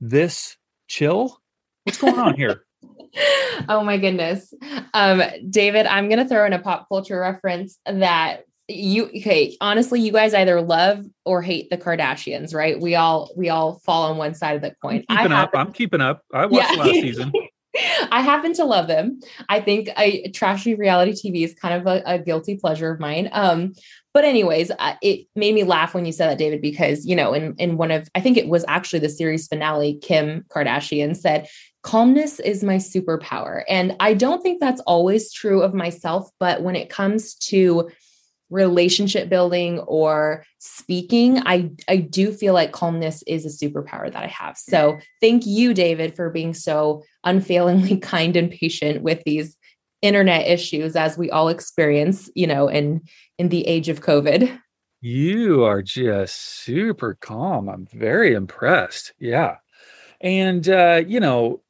this 0.00 0.56
chill? 0.86 1.40
What's 1.84 1.98
going 1.98 2.18
on 2.18 2.36
here? 2.36 2.64
oh 3.68 3.82
my 3.82 3.96
goodness. 3.96 4.52
Um, 4.94 5.22
David, 5.48 5.86
I'm 5.86 6.08
going 6.08 6.18
to 6.18 6.28
throw 6.28 6.46
in 6.46 6.52
a 6.52 6.58
pop 6.58 6.88
culture 6.88 7.18
reference 7.20 7.78
that 7.86 8.42
you 8.68 9.06
okay 9.06 9.56
honestly 9.60 10.00
you 10.00 10.12
guys 10.12 10.34
either 10.34 10.60
love 10.60 11.04
or 11.24 11.40
hate 11.40 11.70
the 11.70 11.78
kardashians 11.78 12.54
right? 12.54 12.78
We 12.78 12.94
all 12.94 13.30
we 13.36 13.48
all 13.48 13.80
fall 13.80 14.10
on 14.10 14.18
one 14.18 14.34
side 14.34 14.56
of 14.56 14.62
the 14.62 14.74
coin. 14.82 15.04
I'm 15.08 15.16
keeping 15.16 15.32
I 15.32 15.36
happen, 15.36 15.60
up 15.60 15.66
i'm 15.66 15.72
keeping 15.72 16.00
up. 16.00 16.22
I 16.32 16.46
watched 16.46 16.76
yeah. 16.76 16.82
last 16.82 16.92
season. 16.92 17.32
I 18.10 18.22
happen 18.22 18.54
to 18.54 18.64
love 18.64 18.88
them. 18.88 19.20
I 19.48 19.60
think 19.60 19.88
a 19.96 20.30
trashy 20.30 20.74
reality 20.74 21.12
tv 21.12 21.44
is 21.44 21.54
kind 21.54 21.74
of 21.74 21.86
a, 21.86 22.02
a 22.04 22.18
guilty 22.18 22.56
pleasure 22.56 22.90
of 22.90 23.00
mine. 23.00 23.30
Um 23.32 23.72
but 24.12 24.24
anyways 24.24 24.70
uh, 24.78 24.94
it 25.00 25.26
made 25.36 25.54
me 25.54 25.64
laugh 25.64 25.94
when 25.94 26.04
you 26.04 26.12
said 26.12 26.28
that 26.28 26.38
david 26.38 26.60
because 26.60 27.06
you 27.06 27.14
know 27.14 27.32
in 27.32 27.54
in 27.58 27.76
one 27.76 27.92
of 27.92 28.08
i 28.16 28.20
think 28.20 28.36
it 28.36 28.48
was 28.48 28.64
actually 28.66 28.98
the 28.98 29.08
series 29.08 29.46
finale 29.46 29.98
kim 30.02 30.44
kardashian 30.48 31.16
said 31.16 31.48
calmness 31.84 32.40
is 32.40 32.64
my 32.64 32.76
superpower. 32.76 33.62
And 33.68 33.94
i 34.00 34.12
don't 34.12 34.42
think 34.42 34.60
that's 34.60 34.80
always 34.82 35.32
true 35.32 35.62
of 35.62 35.72
myself 35.72 36.28
but 36.40 36.62
when 36.62 36.74
it 36.74 36.90
comes 36.90 37.34
to 37.36 37.88
relationship 38.50 39.28
building 39.28 39.78
or 39.80 40.44
speaking 40.58 41.38
i 41.46 41.70
i 41.88 41.96
do 41.96 42.32
feel 42.32 42.54
like 42.54 42.72
calmness 42.72 43.22
is 43.26 43.44
a 43.44 43.66
superpower 43.66 44.10
that 44.10 44.24
i 44.24 44.26
have. 44.26 44.56
So 44.56 44.98
thank 45.20 45.46
you 45.46 45.74
david 45.74 46.16
for 46.16 46.30
being 46.30 46.54
so 46.54 47.02
unfailingly 47.24 47.96
kind 48.02 48.36
and 48.36 48.50
patient 48.50 49.02
with 49.02 49.22
these 49.24 49.56
internet 50.00 50.46
issues 50.46 50.96
as 50.96 51.18
we 51.18 51.30
all 51.30 51.48
experience 51.48 52.30
you 52.34 52.46
know 52.46 52.68
in 52.68 53.02
in 53.38 53.48
the 53.48 53.66
age 53.66 53.88
of 53.88 54.00
covid. 54.00 54.58
You 55.00 55.62
are 55.62 55.80
just 55.80 56.34
super 56.64 57.14
calm. 57.14 57.68
I'm 57.68 57.86
very 57.86 58.34
impressed. 58.34 59.12
Yeah. 59.20 59.56
And 60.20 60.68
uh 60.68 61.02
you 61.06 61.20
know 61.20 61.60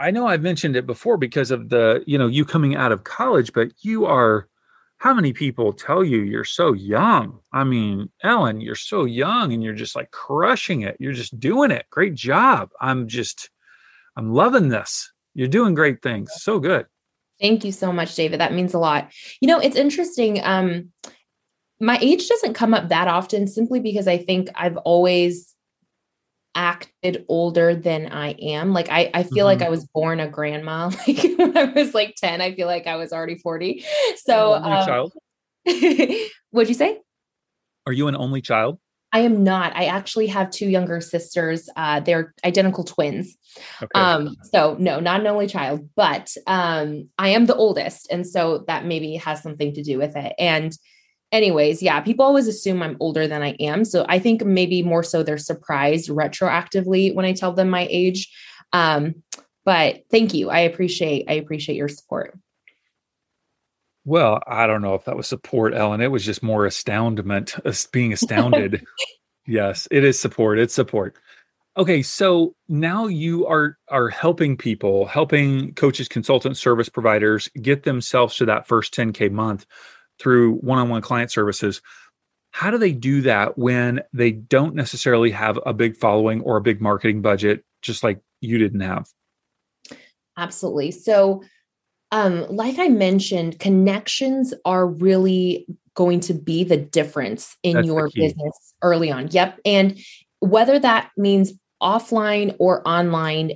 i 0.00 0.10
know 0.10 0.26
i've 0.26 0.42
mentioned 0.42 0.74
it 0.74 0.86
before 0.86 1.16
because 1.16 1.52
of 1.52 1.68
the 1.68 2.02
you 2.06 2.18
know 2.18 2.26
you 2.26 2.44
coming 2.44 2.74
out 2.74 2.90
of 2.90 3.04
college 3.04 3.52
but 3.52 3.70
you 3.82 4.04
are 4.04 4.48
how 5.02 5.12
many 5.12 5.32
people 5.32 5.72
tell 5.72 6.04
you 6.04 6.18
you're 6.18 6.44
so 6.44 6.74
young? 6.74 7.40
I 7.52 7.64
mean, 7.64 8.08
Ellen, 8.22 8.60
you're 8.60 8.76
so 8.76 9.04
young 9.04 9.52
and 9.52 9.60
you're 9.60 9.74
just 9.74 9.96
like 9.96 10.12
crushing 10.12 10.82
it. 10.82 10.96
You're 11.00 11.12
just 11.12 11.40
doing 11.40 11.72
it. 11.72 11.86
Great 11.90 12.14
job. 12.14 12.70
I'm 12.80 13.08
just, 13.08 13.50
I'm 14.16 14.32
loving 14.32 14.68
this. 14.68 15.12
You're 15.34 15.48
doing 15.48 15.74
great 15.74 16.02
things. 16.02 16.30
So 16.36 16.60
good. 16.60 16.86
Thank 17.40 17.64
you 17.64 17.72
so 17.72 17.92
much, 17.92 18.14
David. 18.14 18.38
That 18.38 18.52
means 18.52 18.74
a 18.74 18.78
lot. 18.78 19.10
You 19.40 19.48
know, 19.48 19.58
it's 19.58 19.74
interesting. 19.74 20.40
Um, 20.44 20.92
my 21.80 21.98
age 22.00 22.28
doesn't 22.28 22.54
come 22.54 22.72
up 22.72 22.90
that 22.90 23.08
often 23.08 23.48
simply 23.48 23.80
because 23.80 24.06
I 24.06 24.18
think 24.18 24.50
I've 24.54 24.76
always 24.76 25.51
acted 26.54 27.24
older 27.28 27.74
than 27.74 28.12
I 28.12 28.30
am. 28.32 28.72
Like 28.72 28.88
I, 28.90 29.10
I 29.14 29.22
feel 29.22 29.46
mm-hmm. 29.46 29.60
like 29.60 29.62
I 29.62 29.68
was 29.68 29.86
born 29.86 30.20
a 30.20 30.28
grandma. 30.28 30.90
Like 31.06 31.38
when 31.38 31.56
I 31.56 31.64
was 31.64 31.94
like 31.94 32.14
10, 32.16 32.40
I 32.40 32.54
feel 32.54 32.66
like 32.66 32.86
I 32.86 32.96
was 32.96 33.12
already 33.12 33.38
40. 33.38 33.84
So 34.24 34.54
um, 34.54 34.86
child. 34.86 35.12
what'd 36.50 36.68
you 36.68 36.74
say? 36.74 37.00
Are 37.86 37.92
you 37.92 38.08
an 38.08 38.16
only 38.16 38.40
child? 38.40 38.78
I 39.12 39.20
am 39.20 39.44
not. 39.44 39.76
I 39.76 39.86
actually 39.86 40.28
have 40.28 40.50
two 40.50 40.68
younger 40.68 41.00
sisters. 41.00 41.68
Uh, 41.76 42.00
they're 42.00 42.32
identical 42.44 42.82
twins. 42.82 43.36
Okay. 43.82 44.00
Um, 44.00 44.36
so 44.50 44.76
no, 44.78 45.00
not 45.00 45.20
an 45.20 45.26
only 45.26 45.46
child, 45.46 45.88
but 45.96 46.34
um, 46.46 47.10
I 47.18 47.28
am 47.28 47.44
the 47.44 47.54
oldest. 47.54 48.10
And 48.10 48.26
so 48.26 48.64
that 48.68 48.86
maybe 48.86 49.16
has 49.16 49.42
something 49.42 49.74
to 49.74 49.82
do 49.82 49.98
with 49.98 50.16
it. 50.16 50.32
And 50.38 50.72
anyways, 51.32 51.82
yeah, 51.82 52.00
people 52.00 52.24
always 52.24 52.46
assume 52.46 52.82
I'm 52.82 52.96
older 53.00 53.26
than 53.26 53.42
I 53.42 53.56
am. 53.58 53.84
So 53.84 54.04
I 54.08 54.18
think 54.18 54.44
maybe 54.44 54.82
more 54.82 55.02
so 55.02 55.22
they're 55.22 55.38
surprised 55.38 56.10
retroactively 56.10 57.14
when 57.14 57.24
I 57.24 57.32
tell 57.32 57.52
them 57.52 57.70
my 57.70 57.88
age. 57.90 58.30
Um, 58.72 59.22
but 59.64 60.02
thank 60.10 60.34
you. 60.34 60.50
I 60.50 60.60
appreciate 60.60 61.26
I 61.28 61.34
appreciate 61.34 61.76
your 61.76 61.88
support. 61.88 62.38
Well, 64.04 64.42
I 64.46 64.66
don't 64.66 64.82
know 64.82 64.94
if 64.94 65.04
that 65.04 65.16
was 65.16 65.28
support, 65.28 65.74
Ellen. 65.74 66.00
It 66.00 66.10
was 66.10 66.24
just 66.24 66.42
more 66.42 66.66
astoundment, 66.66 67.54
being 67.92 68.12
astounded. 68.12 68.84
yes, 69.46 69.86
it 69.90 70.04
is 70.04 70.18
support. 70.18 70.58
It's 70.58 70.74
support. 70.74 71.16
Okay, 71.76 72.02
so 72.02 72.54
now 72.68 73.06
you 73.06 73.46
are 73.46 73.78
are 73.88 74.08
helping 74.08 74.56
people, 74.56 75.06
helping 75.06 75.72
coaches, 75.74 76.08
consultants, 76.08 76.60
service 76.60 76.88
providers 76.88 77.48
get 77.62 77.84
themselves 77.84 78.36
to 78.36 78.44
that 78.46 78.66
first 78.66 78.92
10k 78.92 79.30
month 79.30 79.64
through 80.22 80.54
one-on-one 80.58 81.02
client 81.02 81.32
services. 81.32 81.82
How 82.52 82.70
do 82.70 82.78
they 82.78 82.92
do 82.92 83.22
that 83.22 83.58
when 83.58 84.00
they 84.12 84.30
don't 84.30 84.74
necessarily 84.74 85.30
have 85.32 85.58
a 85.66 85.72
big 85.72 85.96
following 85.96 86.42
or 86.42 86.56
a 86.56 86.62
big 86.62 86.80
marketing 86.80 87.22
budget 87.22 87.64
just 87.82 88.04
like 88.04 88.20
you 88.40 88.58
didn't 88.58 88.80
have? 88.80 89.08
Absolutely. 90.36 90.92
So 90.92 91.42
um 92.12 92.46
like 92.48 92.78
I 92.78 92.88
mentioned, 92.88 93.58
connections 93.58 94.54
are 94.64 94.86
really 94.86 95.66
going 95.94 96.20
to 96.20 96.34
be 96.34 96.62
the 96.62 96.76
difference 96.76 97.56
in 97.62 97.74
That's 97.74 97.86
your 97.86 98.08
business 98.14 98.74
early 98.82 99.10
on. 99.10 99.28
Yep. 99.30 99.58
And 99.64 99.98
whether 100.40 100.78
that 100.78 101.10
means 101.16 101.52
offline 101.82 102.54
or 102.58 102.86
online, 102.86 103.52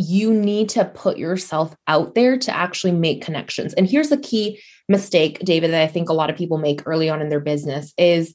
you 0.00 0.32
need 0.32 0.70
to 0.70 0.86
put 0.86 1.18
yourself 1.18 1.76
out 1.86 2.14
there 2.14 2.38
to 2.38 2.56
actually 2.56 2.92
make 2.92 3.22
connections. 3.22 3.74
And 3.74 3.86
here's 3.86 4.10
a 4.10 4.16
key 4.16 4.58
mistake, 4.88 5.38
David, 5.40 5.72
that 5.72 5.82
I 5.82 5.86
think 5.86 6.08
a 6.08 6.14
lot 6.14 6.30
of 6.30 6.36
people 6.36 6.56
make 6.56 6.82
early 6.86 7.10
on 7.10 7.20
in 7.20 7.28
their 7.28 7.40
business 7.40 7.92
is 7.98 8.34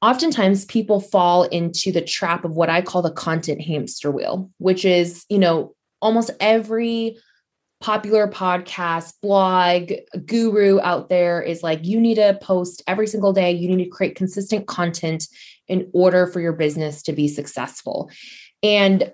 oftentimes 0.00 0.64
people 0.64 1.00
fall 1.00 1.42
into 1.44 1.92
the 1.92 2.00
trap 2.00 2.46
of 2.46 2.52
what 2.52 2.70
I 2.70 2.80
call 2.80 3.02
the 3.02 3.10
content 3.10 3.60
hamster 3.60 4.10
wheel, 4.10 4.50
which 4.56 4.86
is, 4.86 5.26
you 5.28 5.38
know, 5.38 5.74
almost 6.00 6.30
every 6.40 7.18
popular 7.82 8.26
podcast, 8.26 9.12
blog, 9.20 9.92
guru 10.24 10.80
out 10.80 11.10
there 11.10 11.42
is 11.42 11.62
like, 11.62 11.84
you 11.84 12.00
need 12.00 12.14
to 12.14 12.38
post 12.40 12.82
every 12.86 13.06
single 13.06 13.34
day. 13.34 13.52
You 13.52 13.68
need 13.68 13.84
to 13.84 13.90
create 13.90 14.16
consistent 14.16 14.66
content 14.66 15.26
in 15.68 15.90
order 15.92 16.26
for 16.26 16.40
your 16.40 16.54
business 16.54 17.02
to 17.02 17.12
be 17.12 17.28
successful. 17.28 18.10
And 18.62 19.12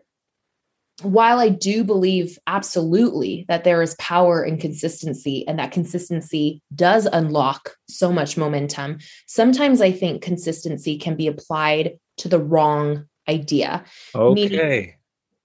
while 1.03 1.39
I 1.39 1.49
do 1.49 1.85
believe 1.85 2.39
absolutely 2.47 3.45
that 3.49 3.65
there 3.65 3.83
is 3.83 3.95
power 3.99 4.45
in 4.45 4.59
consistency 4.59 5.47
and 5.47 5.59
that 5.59 5.73
consistency 5.73 6.63
does 6.75 7.07
unlock 7.07 7.77
so 7.89 8.13
much 8.13 8.37
momentum, 8.37 8.99
sometimes 9.27 9.81
I 9.81 9.93
think 9.93 10.23
consistency 10.23 10.99
can 10.99 11.17
be 11.17 11.27
applied 11.27 11.99
to 12.19 12.29
the 12.29 12.39
wrong 12.39 13.07
idea. 13.29 13.85
Okay. 14.15 14.35
Meaning, 14.35 14.95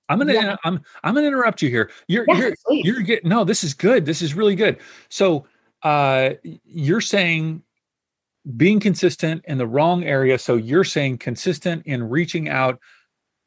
I'm 0.09 0.19
gonna 0.19 0.33
yeah. 0.33 0.55
I'm 0.63 0.81
I'm 1.03 1.15
gonna 1.15 1.27
interrupt 1.27 1.61
you 1.61 1.69
here. 1.69 1.89
You're 2.07 2.25
yes, 2.27 2.39
you're 2.39 2.55
please. 2.65 2.85
you're 2.85 3.01
getting 3.01 3.29
no, 3.29 3.43
this 3.43 3.63
is 3.63 3.73
good. 3.73 4.05
This 4.05 4.21
is 4.21 4.33
really 4.33 4.55
good. 4.55 4.77
So 5.09 5.47
uh 5.83 6.31
you're 6.63 7.01
saying 7.01 7.63
being 8.55 8.79
consistent 8.79 9.43
in 9.47 9.57
the 9.57 9.67
wrong 9.67 10.03
area. 10.03 10.37
So 10.37 10.55
you're 10.55 10.83
saying 10.83 11.17
consistent 11.17 11.85
in 11.85 12.07
reaching 12.09 12.49
out. 12.49 12.79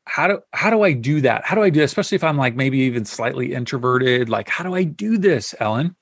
How 0.08 0.26
do 0.26 0.40
how 0.52 0.70
do 0.70 0.82
I 0.82 0.92
do 0.92 1.20
that? 1.20 1.44
How 1.44 1.54
do 1.54 1.62
I 1.62 1.70
do, 1.70 1.80
it? 1.80 1.84
especially 1.84 2.16
if 2.16 2.24
I'm 2.24 2.38
like 2.38 2.56
maybe 2.56 2.78
even 2.78 3.04
slightly 3.04 3.52
introverted? 3.52 4.28
Like, 4.28 4.48
how 4.48 4.64
do 4.64 4.74
I 4.74 4.84
do 4.84 5.18
this, 5.18 5.54
Ellen? 5.60 5.94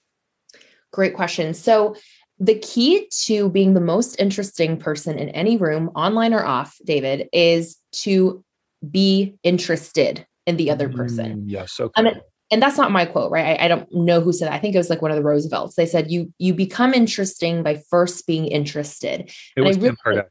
Great 0.93 1.15
question. 1.15 1.53
So 1.53 1.97
the 2.39 2.59
key 2.59 3.09
to 3.25 3.51
being 3.51 3.75
the 3.75 3.81
most 3.81 4.19
interesting 4.21 4.79
person 4.79 5.19
in 5.19 5.31
any 5.31 5.57
room, 5.57 5.91
online 5.95 6.35
or 6.35 6.45
off, 6.45 6.77
David, 6.85 7.29
is 7.33 7.79
to 7.93 8.45
be 8.89 9.37
interested 9.43 10.27
in 10.47 10.57
the 10.57 10.71
other 10.71 10.89
person. 10.89 11.43
Mm, 11.43 11.45
yes. 11.47 11.81
Okay. 11.81 12.03
Mean, 12.03 12.21
and 12.51 12.63
that's 12.63 12.77
not 12.77 12.93
my 12.93 13.05
quote, 13.07 13.33
right? 13.33 13.59
I, 13.59 13.65
I, 13.65 13.69
don't 13.69 13.93
know 13.93 14.21
who 14.21 14.33
said 14.33 14.47
that. 14.47 14.55
I 14.55 14.59
think 14.59 14.75
it 14.75 14.79
was 14.79 14.91
like 14.91 15.03
one 15.03 15.11
of 15.11 15.17
the 15.17 15.25
Roosevelts. 15.25 15.75
They 15.75 15.87
said 15.87 16.11
you 16.11 16.33
you 16.39 16.55
become 16.55 16.95
interesting 16.95 17.63
by 17.65 17.83
first 17.91 18.27
being 18.27 18.47
interested. 18.47 19.23
It 19.23 19.35
and 19.57 19.65
was 19.67 19.77
I 19.77 19.81
really, 19.81 19.97
Kim 19.97 19.97
Kardashian. 20.05 20.27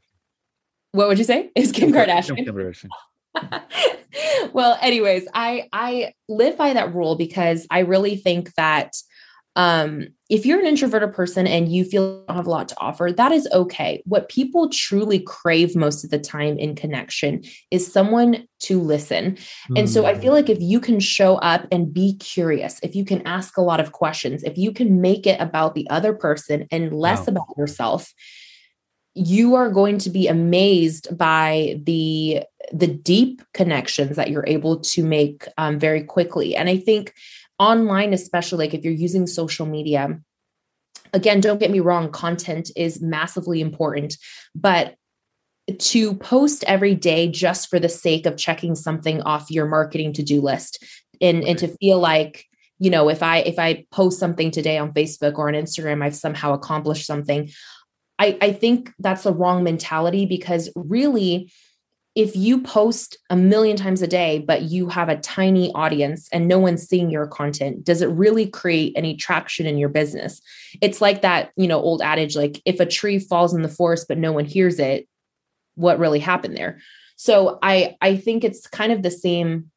What 0.92 1.08
would 1.08 1.18
you 1.18 1.24
say? 1.24 1.50
Is 1.54 1.72
Kim, 1.72 1.92
Kim 1.92 2.00
Kardashian? 2.00 2.36
Kim 2.36 2.54
Kardashian. 2.54 2.88
well, 4.52 4.78
anyways, 4.80 5.26
I 5.34 5.68
I 5.72 6.12
live 6.28 6.56
by 6.56 6.72
that 6.72 6.94
rule 6.94 7.16
because 7.16 7.66
I 7.70 7.80
really 7.80 8.16
think 8.16 8.54
that 8.54 8.94
um, 9.56 10.08
if 10.28 10.44
you're 10.44 10.60
an 10.60 10.66
introverted 10.66 11.14
person 11.14 11.46
and 11.46 11.72
you 11.72 11.82
feel 11.84 12.02
you 12.02 12.24
don't 12.28 12.36
have 12.36 12.46
a 12.46 12.50
lot 12.50 12.68
to 12.68 12.78
offer, 12.78 13.10
that 13.16 13.32
is 13.32 13.48
okay. 13.52 14.02
What 14.04 14.28
people 14.28 14.68
truly 14.68 15.18
crave 15.20 15.74
most 15.74 16.04
of 16.04 16.10
the 16.10 16.18
time 16.18 16.58
in 16.58 16.74
connection 16.74 17.42
is 17.70 17.90
someone 17.90 18.46
to 18.60 18.78
listen. 18.78 19.38
Mm. 19.70 19.78
And 19.78 19.90
so 19.90 20.04
I 20.04 20.18
feel 20.18 20.34
like 20.34 20.50
if 20.50 20.60
you 20.60 20.78
can 20.78 21.00
show 21.00 21.36
up 21.36 21.66
and 21.72 21.92
be 21.92 22.16
curious, 22.18 22.78
if 22.82 22.94
you 22.94 23.04
can 23.04 23.26
ask 23.26 23.56
a 23.56 23.62
lot 23.62 23.80
of 23.80 23.92
questions, 23.92 24.42
if 24.42 24.58
you 24.58 24.72
can 24.72 25.00
make 25.00 25.26
it 25.26 25.40
about 25.40 25.74
the 25.74 25.88
other 25.88 26.12
person 26.12 26.66
and 26.70 26.92
less 26.92 27.20
wow. 27.20 27.26
about 27.28 27.54
yourself, 27.56 28.12
you 29.16 29.54
are 29.54 29.70
going 29.70 29.96
to 29.96 30.10
be 30.10 30.28
amazed 30.28 31.16
by 31.16 31.80
the 31.84 32.42
the 32.72 32.86
deep 32.86 33.40
connections 33.54 34.16
that 34.16 34.28
you're 34.28 34.46
able 34.46 34.80
to 34.80 35.02
make 35.02 35.46
um, 35.56 35.78
very 35.78 36.02
quickly. 36.02 36.54
And 36.54 36.68
i 36.68 36.76
think 36.76 37.14
online, 37.58 38.12
especially 38.12 38.66
like 38.66 38.74
if 38.74 38.84
you're 38.84 38.92
using 38.92 39.26
social 39.26 39.64
media, 39.64 40.20
again, 41.14 41.40
don't 41.40 41.58
get 41.58 41.70
me 41.70 41.80
wrong, 41.80 42.10
content 42.10 42.70
is 42.76 43.00
massively 43.00 43.62
important, 43.62 44.18
but 44.54 44.96
to 45.78 46.14
post 46.16 46.62
every 46.66 46.94
day 46.94 47.26
just 47.26 47.70
for 47.70 47.80
the 47.80 47.88
sake 47.88 48.26
of 48.26 48.36
checking 48.36 48.74
something 48.74 49.22
off 49.22 49.50
your 49.50 49.66
marketing 49.66 50.12
to-do 50.12 50.42
list 50.42 50.84
and, 51.22 51.42
and 51.42 51.58
to 51.58 51.68
feel 51.80 51.98
like 51.98 52.44
you 52.78 52.90
know 52.90 53.08
if 53.08 53.22
i 53.22 53.38
if 53.38 53.58
i 53.58 53.84
post 53.90 54.20
something 54.20 54.50
today 54.50 54.78
on 54.78 54.92
facebook 54.92 55.38
or 55.38 55.48
on 55.48 55.54
instagram 55.54 56.04
i've 56.04 56.14
somehow 56.14 56.52
accomplished 56.52 57.06
something 57.06 57.50
i 58.18 58.36
i 58.40 58.52
think 58.52 58.92
that's 58.98 59.24
the 59.24 59.32
wrong 59.32 59.62
mentality 59.62 60.26
because 60.26 60.70
really 60.74 61.50
if 62.16 62.34
you 62.34 62.62
post 62.62 63.18
a 63.28 63.36
million 63.36 63.76
times 63.76 64.00
a 64.00 64.06
day, 64.06 64.38
but 64.38 64.62
you 64.62 64.88
have 64.88 65.10
a 65.10 65.18
tiny 65.18 65.70
audience 65.74 66.30
and 66.32 66.48
no 66.48 66.58
one's 66.58 66.88
seeing 66.88 67.10
your 67.10 67.26
content, 67.26 67.84
does 67.84 68.00
it 68.00 68.06
really 68.06 68.46
create 68.46 68.94
any 68.96 69.14
traction 69.14 69.66
in 69.66 69.76
your 69.76 69.90
business? 69.90 70.40
It's 70.80 71.02
like 71.02 71.20
that, 71.20 71.52
you 71.56 71.68
know, 71.68 71.78
old 71.78 72.00
adage 72.00 72.34
like 72.34 72.62
if 72.64 72.80
a 72.80 72.86
tree 72.86 73.18
falls 73.18 73.52
in 73.52 73.60
the 73.60 73.68
forest 73.68 74.06
but 74.08 74.16
no 74.16 74.32
one 74.32 74.46
hears 74.46 74.78
it, 74.78 75.06
what 75.74 75.98
really 75.98 76.18
happened 76.18 76.56
there? 76.56 76.80
So 77.16 77.58
I 77.62 77.96
I 78.00 78.16
think 78.16 78.44
it's 78.44 78.66
kind 78.66 78.92
of 78.92 79.02
the 79.02 79.10
same 79.10 79.70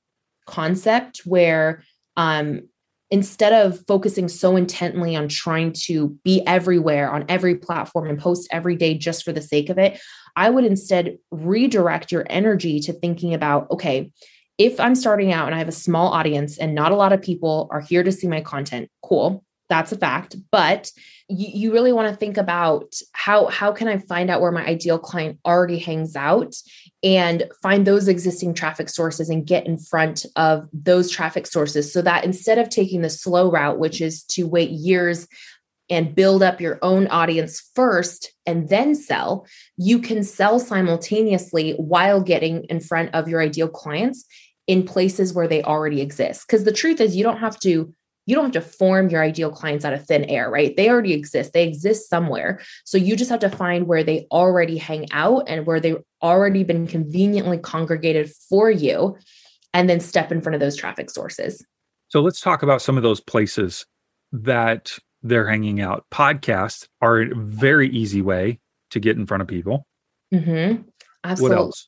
concept 0.48 1.24
where 1.26 1.84
um 2.16 2.70
instead 3.12 3.54
of 3.54 3.84
focusing 3.88 4.28
so 4.28 4.56
intently 4.56 5.16
on 5.16 5.28
trying 5.28 5.74
to 5.74 6.10
be 6.24 6.46
everywhere 6.46 7.12
on 7.12 7.26
every 7.28 7.56
platform 7.56 8.08
and 8.08 8.20
post 8.20 8.48
every 8.52 8.76
day 8.76 8.96
just 8.96 9.24
for 9.24 9.32
the 9.32 9.42
sake 9.42 9.70
of 9.70 9.78
it, 9.78 10.00
I 10.36 10.50
would 10.50 10.64
instead 10.64 11.18
redirect 11.32 12.12
your 12.12 12.26
energy 12.30 12.80
to 12.82 12.94
thinking 12.94 13.34
about, 13.34 13.70
okay, 13.72 14.12
if 14.58 14.80
I'm 14.80 14.94
starting 14.94 15.32
out 15.32 15.48
and 15.48 15.56
I 15.56 15.60
have 15.60 15.68
a 15.68 15.74
small 15.74 16.10
audience 16.10 16.58
and 16.58 16.76
not 16.76 16.92
a 16.92 16.96
lot 16.96 17.14
of 17.14 17.22
people 17.22 17.68
are 17.72 17.82
here 17.82 18.04
to 18.04 18.12
see 18.12 18.28
my 18.28 18.42
content, 18.42 18.90
cool. 19.02 19.44
That's 19.70 19.92
a 19.92 19.98
fact. 19.98 20.36
But 20.52 20.92
you, 21.30 21.48
you 21.54 21.74
really 21.74 21.94
want 21.94 22.10
to 22.10 22.16
think 22.16 22.38
about 22.38 22.96
how 23.14 23.48
how 23.48 23.72
can 23.72 23.88
I 23.88 24.00
find 24.00 24.30
out 24.30 24.42
where 24.42 24.52
my 24.52 24.66
ideal 24.66 24.98
client 24.98 25.40
already 25.46 25.78
hangs 25.78 26.16
out 26.16 26.56
and 27.04 27.50
find 27.62 27.86
those 27.86 28.08
existing 28.08 28.56
traffic 28.56 28.90
sources 28.90 29.30
and 29.30 29.46
get 29.46 29.68
in 29.68 29.78
front 29.78 30.26
of 30.36 30.68
those 30.74 31.10
traffic 31.10 31.46
sources 31.46 31.94
so 31.94 32.02
that 32.02 32.26
instead 32.26 32.58
of 32.58 32.70
taking 32.70 33.02
the 33.02 33.10
slow 33.10 33.50
route, 33.50 33.80
which 33.80 34.02
is 34.02 34.24
to 34.24 34.48
wait 34.48 34.72
years 34.72 35.28
and 35.90 36.14
build 36.14 36.44
up 36.44 36.62
your 36.62 36.78
own 36.82 37.08
audience 37.08 37.70
first 37.74 38.34
and 38.46 38.70
then 38.70 38.94
sell, 38.94 39.48
you 39.78 40.00
can 40.00 40.24
sell 40.24 40.60
simultaneously 40.60 41.74
while 41.74 42.22
getting 42.22 42.64
in 42.66 42.80
front 42.80 43.14
of 43.14 43.28
your 43.28 43.42
ideal 43.42 43.68
clients 43.68 44.26
in 44.68 44.84
places 44.84 45.34
where 45.34 45.48
they 45.48 45.64
already 45.64 46.00
exist. 46.00 46.46
Because 46.48 46.64
the 46.64 46.72
truth 46.72 47.02
is, 47.02 47.16
you 47.16 47.24
don't 47.24 47.40
have 47.40 47.60
to 47.62 47.92
you 48.30 48.36
don't 48.36 48.54
have 48.54 48.64
to 48.64 48.70
form 48.70 49.10
your 49.10 49.24
ideal 49.24 49.50
clients 49.50 49.84
out 49.84 49.94
of 49.94 50.06
thin 50.06 50.24
air, 50.26 50.52
right? 50.52 50.78
They 50.78 50.88
already 50.88 51.14
exist. 51.14 51.54
They 51.54 51.68
exist 51.68 52.10
somewhere. 52.10 52.62
So 52.86 53.00
you 53.00 53.16
just 53.16 53.32
have 53.32 53.40
to 53.40 53.50
find 53.50 53.88
where 53.88 54.04
they 54.04 54.28
already 54.30 54.78
hang 54.78 55.08
out 55.12 55.46
and 55.48 55.66
where 55.66 55.80
they've 55.80 55.98
already 56.22 56.64
been 56.64 56.86
conveniently 56.86 57.58
congregated 57.58 58.32
for 58.48 58.70
you 58.70 59.18
and 59.74 59.90
then 59.90 60.00
step 60.00 60.32
in 60.32 60.42
front 60.42 60.54
of 60.54 60.60
those 60.60 60.76
traffic 60.76 61.10
sources. 61.10 61.66
So 62.10 62.22
let's 62.22 62.40
talk 62.40 62.62
about 62.62 62.84
some 62.84 62.98
of 62.98 63.04
those 63.04 63.20
places 63.20 63.88
that 64.32 64.92
they're 65.24 65.48
hanging 65.48 65.82
out. 65.82 66.06
Podcasts 66.12 66.88
are 67.02 67.22
a 67.22 67.36
very 67.36 67.90
easy 67.90 68.22
way 68.22 68.60
to 68.92 69.00
get 69.00 69.18
in 69.18 69.26
front 69.26 69.42
of 69.42 69.48
people. 69.48 69.88
Mm-hmm. 70.32 70.84
Absolutely. 71.24 71.56
What 71.56 71.64
else? 71.64 71.88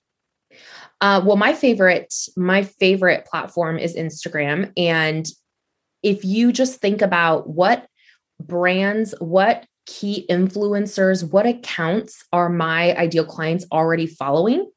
Uh, 1.02 1.22
well, 1.24 1.38
my 1.38 1.54
favorite, 1.54 2.14
my 2.36 2.64
favorite 2.64 3.26
platform 3.26 3.78
is 3.78 3.96
Instagram, 3.96 4.72
and 4.76 5.28
if 6.04 6.26
you 6.26 6.52
just 6.52 6.80
think 6.80 7.02
about 7.02 7.50
what 7.50 7.88
brands, 8.40 9.14
what 9.20 9.66
key 9.86 10.26
influencers, 10.30 11.30
what 11.30 11.46
accounts 11.46 12.24
are 12.32 12.50
my 12.50 12.96
ideal 12.96 13.26
clients 13.26 13.66
already 13.72 14.08
following, 14.08 14.70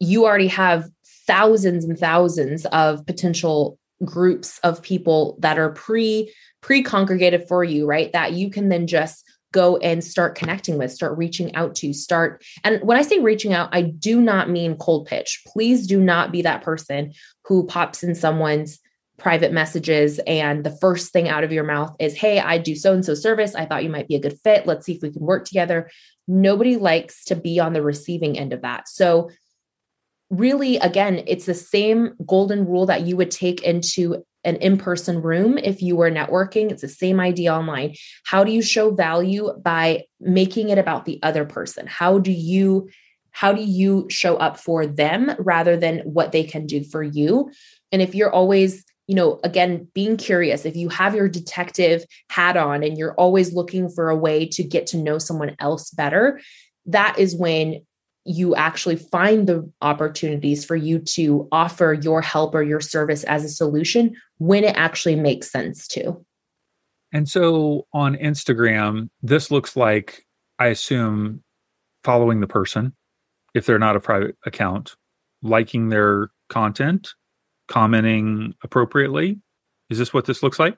you 0.00 0.26
already 0.26 0.48
have 0.48 0.88
thousands 1.26 1.84
and 1.84 1.98
thousands 1.98 2.64
of 2.66 3.04
potential 3.06 3.78
groups 4.04 4.58
of 4.60 4.82
people 4.82 5.36
that 5.40 5.58
are 5.58 5.70
pre 5.70 6.32
pre 6.60 6.82
congregated 6.82 7.46
for 7.48 7.64
you, 7.64 7.86
right? 7.86 8.12
That 8.12 8.32
you 8.32 8.50
can 8.50 8.68
then 8.68 8.86
just 8.86 9.24
go 9.52 9.78
and 9.78 10.04
start 10.04 10.34
connecting 10.34 10.76
with, 10.76 10.92
start 10.92 11.16
reaching 11.16 11.54
out 11.54 11.74
to, 11.76 11.92
start. 11.92 12.44
And 12.64 12.80
when 12.82 12.98
I 12.98 13.02
say 13.02 13.18
reaching 13.18 13.54
out, 13.54 13.70
I 13.72 13.82
do 13.82 14.20
not 14.20 14.50
mean 14.50 14.76
cold 14.76 15.06
pitch. 15.06 15.42
Please 15.46 15.86
do 15.86 16.00
not 16.00 16.30
be 16.30 16.42
that 16.42 16.62
person 16.62 17.12
who 17.44 17.66
pops 17.66 18.02
in 18.02 18.14
someone's 18.14 18.78
private 19.18 19.52
messages 19.52 20.20
and 20.20 20.64
the 20.64 20.76
first 20.80 21.12
thing 21.12 21.28
out 21.28 21.44
of 21.44 21.52
your 21.52 21.64
mouth 21.64 21.94
is, 21.98 22.14
Hey, 22.14 22.38
I 22.38 22.56
do 22.56 22.74
so 22.74 22.94
and 22.94 23.04
so 23.04 23.14
service. 23.14 23.54
I 23.54 23.66
thought 23.66 23.82
you 23.82 23.90
might 23.90 24.08
be 24.08 24.14
a 24.14 24.20
good 24.20 24.38
fit. 24.44 24.66
Let's 24.66 24.86
see 24.86 24.94
if 24.94 25.02
we 25.02 25.10
can 25.10 25.22
work 25.22 25.44
together. 25.44 25.90
Nobody 26.26 26.76
likes 26.76 27.24
to 27.24 27.36
be 27.36 27.58
on 27.58 27.72
the 27.72 27.82
receiving 27.82 28.38
end 28.38 28.52
of 28.52 28.62
that. 28.62 28.88
So, 28.88 29.30
really, 30.30 30.76
again, 30.76 31.24
it's 31.26 31.46
the 31.46 31.54
same 31.54 32.14
golden 32.26 32.66
rule 32.66 32.86
that 32.86 33.06
you 33.06 33.16
would 33.16 33.30
take 33.30 33.62
into 33.62 34.22
an 34.44 34.56
in-person 34.56 35.20
room 35.20 35.58
if 35.58 35.82
you 35.82 35.96
were 35.96 36.10
networking 36.10 36.70
it's 36.70 36.82
the 36.82 36.88
same 36.88 37.18
idea 37.18 37.52
online 37.52 37.92
how 38.24 38.44
do 38.44 38.52
you 38.52 38.62
show 38.62 38.92
value 38.92 39.52
by 39.62 40.04
making 40.20 40.68
it 40.68 40.78
about 40.78 41.04
the 41.04 41.18
other 41.24 41.44
person 41.44 41.88
how 41.88 42.20
do 42.20 42.30
you 42.30 42.88
how 43.32 43.52
do 43.52 43.60
you 43.60 44.06
show 44.08 44.36
up 44.36 44.56
for 44.56 44.86
them 44.86 45.32
rather 45.40 45.76
than 45.76 45.98
what 46.00 46.30
they 46.30 46.44
can 46.44 46.66
do 46.66 46.84
for 46.84 47.02
you 47.02 47.50
and 47.90 48.00
if 48.00 48.14
you're 48.14 48.32
always 48.32 48.84
you 49.08 49.14
know 49.14 49.40
again 49.42 49.88
being 49.94 50.16
curious 50.16 50.64
if 50.64 50.76
you 50.76 50.88
have 50.88 51.14
your 51.14 51.28
detective 51.28 52.04
hat 52.30 52.56
on 52.56 52.84
and 52.84 52.96
you're 52.96 53.14
always 53.14 53.52
looking 53.52 53.88
for 53.88 54.08
a 54.08 54.16
way 54.16 54.46
to 54.46 54.62
get 54.62 54.86
to 54.86 54.96
know 54.96 55.18
someone 55.18 55.56
else 55.58 55.90
better 55.90 56.40
that 56.86 57.18
is 57.18 57.34
when 57.34 57.80
you 58.28 58.54
actually 58.54 58.96
find 58.96 59.46
the 59.46 59.70
opportunities 59.80 60.62
for 60.62 60.76
you 60.76 60.98
to 60.98 61.48
offer 61.50 61.94
your 61.94 62.20
help 62.20 62.54
or 62.54 62.62
your 62.62 62.80
service 62.80 63.24
as 63.24 63.42
a 63.42 63.48
solution 63.48 64.14
when 64.36 64.64
it 64.64 64.76
actually 64.76 65.16
makes 65.16 65.50
sense 65.50 65.88
to. 65.88 66.14
And 67.10 67.26
so 67.26 67.86
on 67.94 68.16
Instagram, 68.16 69.08
this 69.22 69.50
looks 69.50 69.76
like, 69.76 70.26
I 70.58 70.66
assume, 70.66 71.42
following 72.04 72.40
the 72.40 72.46
person 72.46 72.92
if 73.54 73.64
they're 73.64 73.78
not 73.78 73.96
a 73.96 74.00
private 74.00 74.36
account, 74.44 74.94
liking 75.42 75.88
their 75.88 76.28
content, 76.50 77.14
commenting 77.68 78.54
appropriately. 78.62 79.38
Is 79.90 79.98
this 79.98 80.12
what 80.12 80.26
this 80.26 80.42
looks 80.42 80.58
like? 80.58 80.76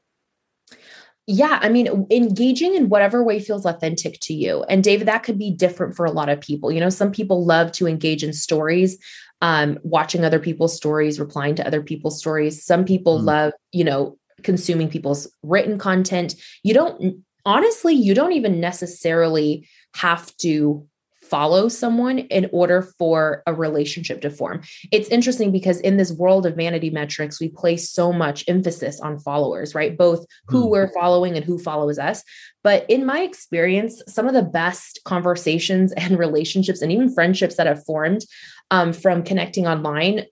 yeah, 1.33 1.61
I 1.63 1.69
mean, 1.69 2.07
engaging 2.11 2.75
in 2.75 2.89
whatever 2.89 3.23
way 3.23 3.39
feels 3.39 3.65
authentic 3.65 4.19
to 4.23 4.35
you. 4.35 4.65
And 4.65 4.83
David, 4.83 5.07
that 5.07 5.23
could 5.23 5.39
be 5.39 5.53
different 5.53 5.95
for 5.95 6.05
a 6.05 6.11
lot 6.11 6.29
of 6.29 6.41
people. 6.41 6.73
You 6.73 6.81
know, 6.81 6.91
some 6.91 7.13
people 7.13 7.45
love 7.45 7.71
to 7.73 7.87
engage 7.87 8.25
in 8.25 8.33
stories, 8.33 8.99
um, 9.41 9.79
watching 9.85 10.25
other 10.25 10.41
people's 10.41 10.77
stories, 10.77 11.21
replying 11.21 11.55
to 11.55 11.67
other 11.67 11.83
people's 11.83 12.19
stories. 12.19 12.65
Some 12.65 12.85
people 12.85 13.21
mm. 13.21 13.25
love, 13.27 13.53
you 13.71 13.85
know, 13.85 14.19
consuming 14.43 14.89
people's 14.89 15.33
written 15.45 15.79
content. 15.79 16.35
You 16.65 16.75
don't, 16.75 17.23
honestly, 17.47 17.95
you 17.95 18.13
don't 18.13 18.33
even 18.33 18.59
necessarily 18.59 19.69
have 19.95 20.37
to 20.39 20.85
follow 21.31 21.69
someone 21.69 22.19
in 22.19 22.51
order 22.53 22.83
for 22.99 23.43
a 23.47 23.55
relationship 23.55 24.21
to 24.23 24.31
form. 24.31 24.63
It's 24.91 25.09
interesting 25.09 25.53
because 25.53 25.81
in 25.81 25.97
this 25.97 26.13
world 26.13 26.45
of 26.45 26.57
vanity 26.57 26.91
metrics, 26.91 27.41
we 27.41 27.49
place 27.49 27.89
so 27.91 28.13
much 28.13 28.45
emphasis 28.49 29.01
on 29.01 29.19
followers, 29.19 29.75
right? 29.75 29.97
Both 29.97 30.27
who 30.49 30.67
mm. 30.67 30.71
we're 30.71 30.93
following 30.93 31.37
and 31.37 31.45
who 31.45 31.59
follows 31.59 31.99
us. 31.99 32.23
But 32.63 32.85
in 32.89 33.07
my 33.07 33.21
experience, 33.21 34.03
some 34.09 34.27
of 34.27 34.35
the 34.35 34.43
best 34.43 35.01
conversations 35.05 35.93
and 35.97 36.19
relationships 36.19 36.83
and 36.83 36.93
even 36.93 37.15
friendships 37.15 37.57
that 37.57 37.67
have 37.67 37.85
formed 37.85 38.25
um, 38.71 38.93
from 38.93 39.23
connecting 39.23 39.67
online 39.67 40.25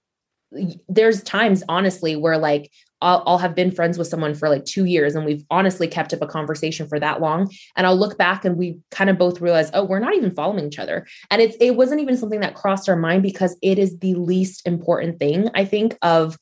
there's 0.88 1.22
times 1.22 1.62
honestly 1.68 2.16
where 2.16 2.38
like 2.38 2.70
I'll, 3.00 3.22
I'll, 3.26 3.38
have 3.38 3.54
been 3.54 3.70
friends 3.70 3.96
with 3.96 4.08
someone 4.08 4.34
for 4.34 4.48
like 4.48 4.64
two 4.64 4.84
years 4.84 5.14
and 5.14 5.24
we've 5.24 5.44
honestly 5.50 5.86
kept 5.86 6.12
up 6.12 6.22
a 6.22 6.26
conversation 6.26 6.88
for 6.88 6.98
that 6.98 7.20
long. 7.20 7.52
And 7.76 7.86
i'll 7.86 7.96
look 7.96 8.18
back 8.18 8.44
and 8.44 8.56
we 8.56 8.78
kind 8.90 9.10
of 9.10 9.18
both 9.18 9.40
realize 9.40 9.70
oh 9.74 9.84
we're 9.84 9.98
not 9.98 10.14
even 10.14 10.34
following 10.34 10.66
each 10.66 10.78
other. 10.78 11.06
And 11.30 11.42
it, 11.42 11.56
it 11.60 11.76
wasn't 11.76 12.00
even 12.00 12.16
something 12.16 12.40
that 12.40 12.54
crossed 12.54 12.88
our 12.88 12.96
mind 12.96 13.22
because 13.22 13.56
it 13.62 13.78
is 13.78 13.98
the 13.98 14.14
least 14.14 14.66
important 14.66 15.18
thing 15.18 15.48
i 15.54 15.64
think 15.64 15.96
of 16.02 16.38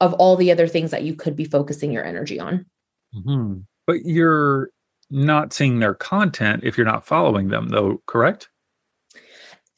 of 0.00 0.12
all 0.14 0.36
the 0.36 0.52
other 0.52 0.68
things 0.68 0.90
that 0.90 1.04
you 1.04 1.14
could 1.14 1.34
be 1.34 1.46
focusing 1.46 1.90
your 1.90 2.04
energy 2.04 2.38
on. 2.38 2.66
Mm-hmm. 3.14 3.60
but 3.86 4.04
you're 4.04 4.68
not 5.10 5.52
seeing 5.52 5.78
their 5.78 5.94
content 5.94 6.64
if 6.64 6.76
you're 6.76 6.84
not 6.86 7.06
following 7.06 7.48
them 7.48 7.68
though 7.68 8.02
correct? 8.06 8.50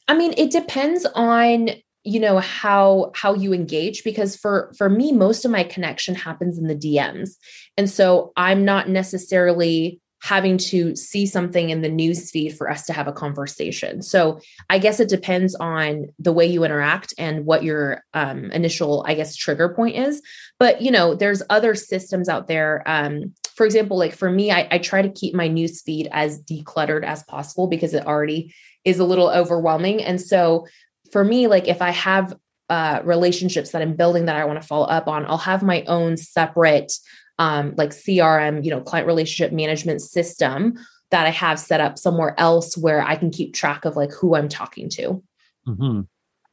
I 0.07 0.15
mean 0.15 0.33
it 0.37 0.51
depends 0.51 1.05
on 1.15 1.69
you 2.09 2.19
know 2.19 2.39
how 2.39 3.11
how 3.13 3.33
you 3.33 3.53
engage 3.53 4.03
because 4.03 4.35
for 4.35 4.73
for 4.75 4.89
me 4.89 5.11
most 5.11 5.45
of 5.45 5.51
my 5.51 5.63
connection 5.63 6.15
happens 6.15 6.57
in 6.57 6.67
the 6.67 6.75
dms 6.75 7.35
and 7.77 7.89
so 7.89 8.31
i'm 8.35 8.65
not 8.65 8.89
necessarily 8.89 10.01
having 10.21 10.57
to 10.57 10.95
see 10.97 11.25
something 11.25 11.69
in 11.69 11.81
the 11.81 11.87
news 11.87 12.29
feed 12.29 12.57
for 12.57 12.69
us 12.69 12.85
to 12.85 12.91
have 12.91 13.07
a 13.07 13.13
conversation. 13.13 14.01
So 14.01 14.41
i 14.69 14.77
guess 14.77 14.99
it 14.99 15.07
depends 15.07 15.55
on 15.55 16.07
the 16.19 16.33
way 16.33 16.45
you 16.45 16.65
interact 16.65 17.13
and 17.17 17.45
what 17.45 17.63
your 17.63 18.03
um, 18.13 18.51
initial 18.51 19.05
i 19.07 19.13
guess 19.13 19.35
trigger 19.35 19.69
point 19.69 19.95
is. 19.95 20.21
But 20.59 20.81
you 20.81 20.91
know 20.91 21.15
there's 21.15 21.41
other 21.49 21.73
systems 21.73 22.27
out 22.27 22.47
there 22.47 22.83
um, 22.85 23.33
for 23.55 23.65
example 23.65 23.97
like 23.97 24.13
for 24.13 24.29
me 24.29 24.51
I, 24.51 24.67
I 24.71 24.77
try 24.79 25.01
to 25.01 25.09
keep 25.09 25.33
my 25.33 25.47
news 25.47 25.81
feed 25.81 26.09
as 26.11 26.41
decluttered 26.43 27.05
as 27.05 27.23
possible 27.23 27.67
because 27.67 27.93
it 27.93 28.05
already 28.05 28.53
is 28.85 28.99
a 28.99 29.05
little 29.05 29.29
overwhelming. 29.29 30.01
And 30.03 30.21
so 30.21 30.65
for 31.11 31.23
me, 31.23 31.47
like 31.47 31.67
if 31.67 31.81
I 31.81 31.91
have 31.91 32.35
uh, 32.69 33.01
relationships 33.03 33.71
that 33.71 33.81
I'm 33.81 33.95
building 33.95 34.25
that 34.25 34.35
I 34.35 34.45
want 34.45 34.61
to 34.61 34.67
follow 34.67 34.85
up 34.85 35.07
on, 35.07 35.25
I'll 35.25 35.37
have 35.37 35.63
my 35.63 35.83
own 35.87 36.17
separate, 36.17 36.93
um, 37.37 37.73
like 37.77 37.89
CRM, 37.89 38.63
you 38.63 38.69
know, 38.69 38.81
client 38.81 39.07
relationship 39.07 39.51
management 39.51 40.01
system 40.01 40.75
that 41.11 41.25
I 41.25 41.31
have 41.31 41.59
set 41.59 41.81
up 41.81 41.97
somewhere 41.97 42.35
else 42.37 42.77
where 42.77 43.01
I 43.01 43.15
can 43.15 43.31
keep 43.31 43.53
track 43.53 43.85
of 43.85 43.95
like 43.95 44.11
who 44.11 44.35
I'm 44.35 44.49
talking 44.49 44.89
to. 44.89 45.23
Mm-hmm. 45.67 46.01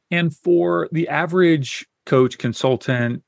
And 0.09 0.35
for 0.35 0.89
the 0.91 1.07
average 1.07 1.85
coach, 2.05 2.37
consultant, 2.37 3.23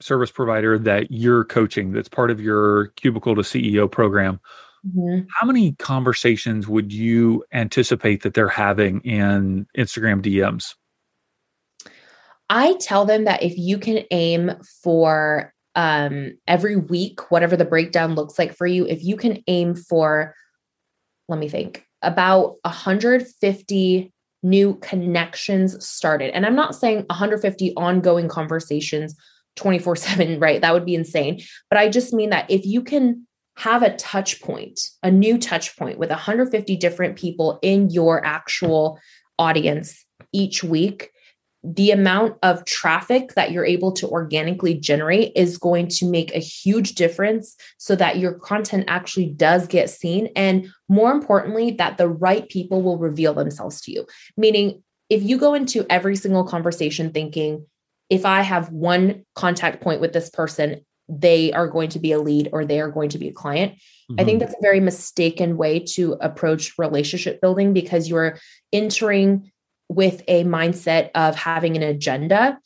service 0.00 0.30
provider 0.30 0.78
that 0.78 1.10
you're 1.10 1.44
coaching, 1.44 1.92
that's 1.92 2.08
part 2.08 2.30
of 2.30 2.40
your 2.40 2.88
cubicle 2.96 3.34
to 3.34 3.42
CEO 3.42 3.90
program, 3.90 4.40
Mm-hmm. 4.86 5.26
How 5.38 5.46
many 5.46 5.72
conversations 5.72 6.68
would 6.68 6.92
you 6.92 7.44
anticipate 7.52 8.22
that 8.22 8.34
they're 8.34 8.48
having 8.48 9.00
in 9.00 9.66
Instagram 9.76 10.22
DMs? 10.22 10.74
I 12.50 12.74
tell 12.80 13.04
them 13.04 13.24
that 13.24 13.42
if 13.42 13.58
you 13.58 13.78
can 13.78 14.04
aim 14.10 14.52
for 14.82 15.52
um, 15.74 16.32
every 16.46 16.76
week, 16.76 17.30
whatever 17.30 17.56
the 17.56 17.64
breakdown 17.64 18.14
looks 18.14 18.38
like 18.38 18.54
for 18.54 18.66
you, 18.66 18.86
if 18.86 19.04
you 19.04 19.16
can 19.16 19.42
aim 19.46 19.74
for, 19.74 20.34
let 21.28 21.38
me 21.38 21.48
think, 21.48 21.86
about 22.02 22.56
150 22.62 24.12
new 24.42 24.74
connections 24.76 25.86
started. 25.86 26.34
And 26.34 26.46
I'm 26.46 26.54
not 26.54 26.74
saying 26.74 27.04
150 27.08 27.74
ongoing 27.76 28.28
conversations 28.28 29.14
24 29.56 29.96
7, 29.96 30.40
right? 30.40 30.60
That 30.60 30.72
would 30.72 30.86
be 30.86 30.94
insane. 30.94 31.40
But 31.68 31.78
I 31.78 31.88
just 31.88 32.12
mean 32.12 32.30
that 32.30 32.50
if 32.50 32.64
you 32.64 32.82
can 32.82 33.26
have 33.58 33.82
a 33.82 33.96
touch 33.96 34.40
point, 34.40 34.80
a 35.02 35.10
new 35.10 35.36
touch 35.36 35.76
point 35.76 35.98
with 35.98 36.10
150 36.10 36.76
different 36.76 37.16
people 37.16 37.58
in 37.60 37.90
your 37.90 38.24
actual 38.24 39.00
audience 39.36 40.04
each 40.32 40.62
week, 40.62 41.10
the 41.64 41.90
amount 41.90 42.36
of 42.44 42.64
traffic 42.64 43.34
that 43.34 43.50
you're 43.50 43.66
able 43.66 43.90
to 43.90 44.08
organically 44.08 44.74
generate 44.74 45.32
is 45.34 45.58
going 45.58 45.88
to 45.88 46.08
make 46.08 46.32
a 46.32 46.38
huge 46.38 46.94
difference 46.94 47.56
so 47.78 47.96
that 47.96 48.18
your 48.18 48.34
content 48.34 48.84
actually 48.86 49.26
does 49.26 49.66
get 49.66 49.90
seen. 49.90 50.28
And 50.36 50.68
more 50.88 51.10
importantly, 51.10 51.72
that 51.72 51.98
the 51.98 52.08
right 52.08 52.48
people 52.48 52.80
will 52.80 52.96
reveal 52.96 53.34
themselves 53.34 53.80
to 53.82 53.92
you. 53.92 54.06
Meaning, 54.36 54.84
if 55.10 55.24
you 55.24 55.36
go 55.36 55.54
into 55.54 55.84
every 55.90 56.14
single 56.14 56.44
conversation 56.44 57.10
thinking, 57.10 57.66
if 58.08 58.24
I 58.24 58.42
have 58.42 58.70
one 58.70 59.24
contact 59.34 59.82
point 59.82 60.00
with 60.00 60.12
this 60.12 60.30
person, 60.30 60.84
they 61.08 61.52
are 61.52 61.68
going 61.68 61.88
to 61.90 61.98
be 61.98 62.12
a 62.12 62.20
lead 62.20 62.50
or 62.52 62.64
they 62.64 62.80
are 62.80 62.90
going 62.90 63.08
to 63.10 63.18
be 63.18 63.28
a 63.28 63.32
client. 63.32 63.72
Mm-hmm. 63.72 64.14
I 64.20 64.24
think 64.24 64.40
mm-hmm. 64.40 64.46
that's 64.46 64.58
a 64.58 64.62
very 64.62 64.80
mistaken 64.80 65.56
way 65.56 65.80
to 65.94 66.16
approach 66.20 66.78
relationship 66.78 67.40
building 67.40 67.72
because 67.72 68.08
you're 68.08 68.38
entering 68.72 69.50
with 69.88 70.22
a 70.28 70.44
mindset 70.44 71.10
of 71.14 71.34
having 71.34 71.76
an 71.76 71.82
agenda 71.82 72.58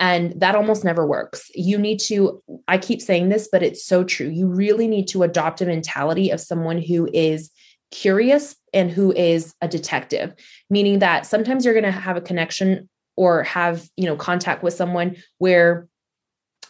and 0.00 0.40
that 0.40 0.54
almost 0.54 0.84
never 0.84 1.04
works. 1.04 1.50
You 1.54 1.76
need 1.76 1.98
to, 2.06 2.40
I 2.68 2.78
keep 2.78 3.02
saying 3.02 3.30
this, 3.30 3.48
but 3.50 3.64
it's 3.64 3.84
so 3.84 4.04
true. 4.04 4.28
You 4.28 4.46
really 4.46 4.86
need 4.86 5.08
to 5.08 5.24
adopt 5.24 5.60
a 5.60 5.66
mentality 5.66 6.30
of 6.30 6.40
someone 6.40 6.80
who 6.80 7.08
is 7.12 7.50
curious 7.90 8.54
and 8.72 8.90
who 8.90 9.12
is 9.12 9.54
a 9.60 9.66
detective, 9.66 10.34
meaning 10.70 11.00
that 11.00 11.26
sometimes 11.26 11.64
you're 11.64 11.74
going 11.74 11.84
to 11.84 11.90
have 11.90 12.16
a 12.16 12.20
connection 12.20 12.88
or 13.16 13.42
have, 13.42 13.88
you 13.96 14.04
know, 14.04 14.14
contact 14.14 14.62
with 14.62 14.74
someone 14.74 15.16
where 15.38 15.88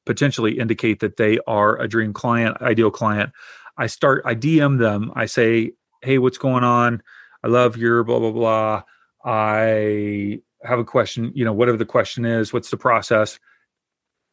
potentially 0.06 0.58
indicate 0.58 1.00
that 1.00 1.16
they 1.16 1.38
are 1.46 1.80
a 1.80 1.88
dream 1.88 2.12
client, 2.12 2.60
ideal 2.60 2.90
client. 2.90 3.32
I 3.76 3.86
start, 3.86 4.22
I 4.24 4.34
DM 4.34 4.78
them. 4.78 5.12
I 5.14 5.26
say, 5.26 5.72
"Hey, 6.02 6.18
what's 6.18 6.38
going 6.38 6.64
on? 6.64 7.02
I 7.42 7.48
love 7.48 7.76
your 7.76 8.04
blah 8.04 8.18
blah 8.18 8.30
blah. 8.30 8.82
I 9.24 10.40
have 10.62 10.78
a 10.78 10.84
question. 10.84 11.32
You 11.34 11.44
know, 11.44 11.52
whatever 11.52 11.76
the 11.76 11.84
question 11.84 12.24
is, 12.24 12.52
what's 12.52 12.70
the 12.70 12.76
process?" 12.76 13.38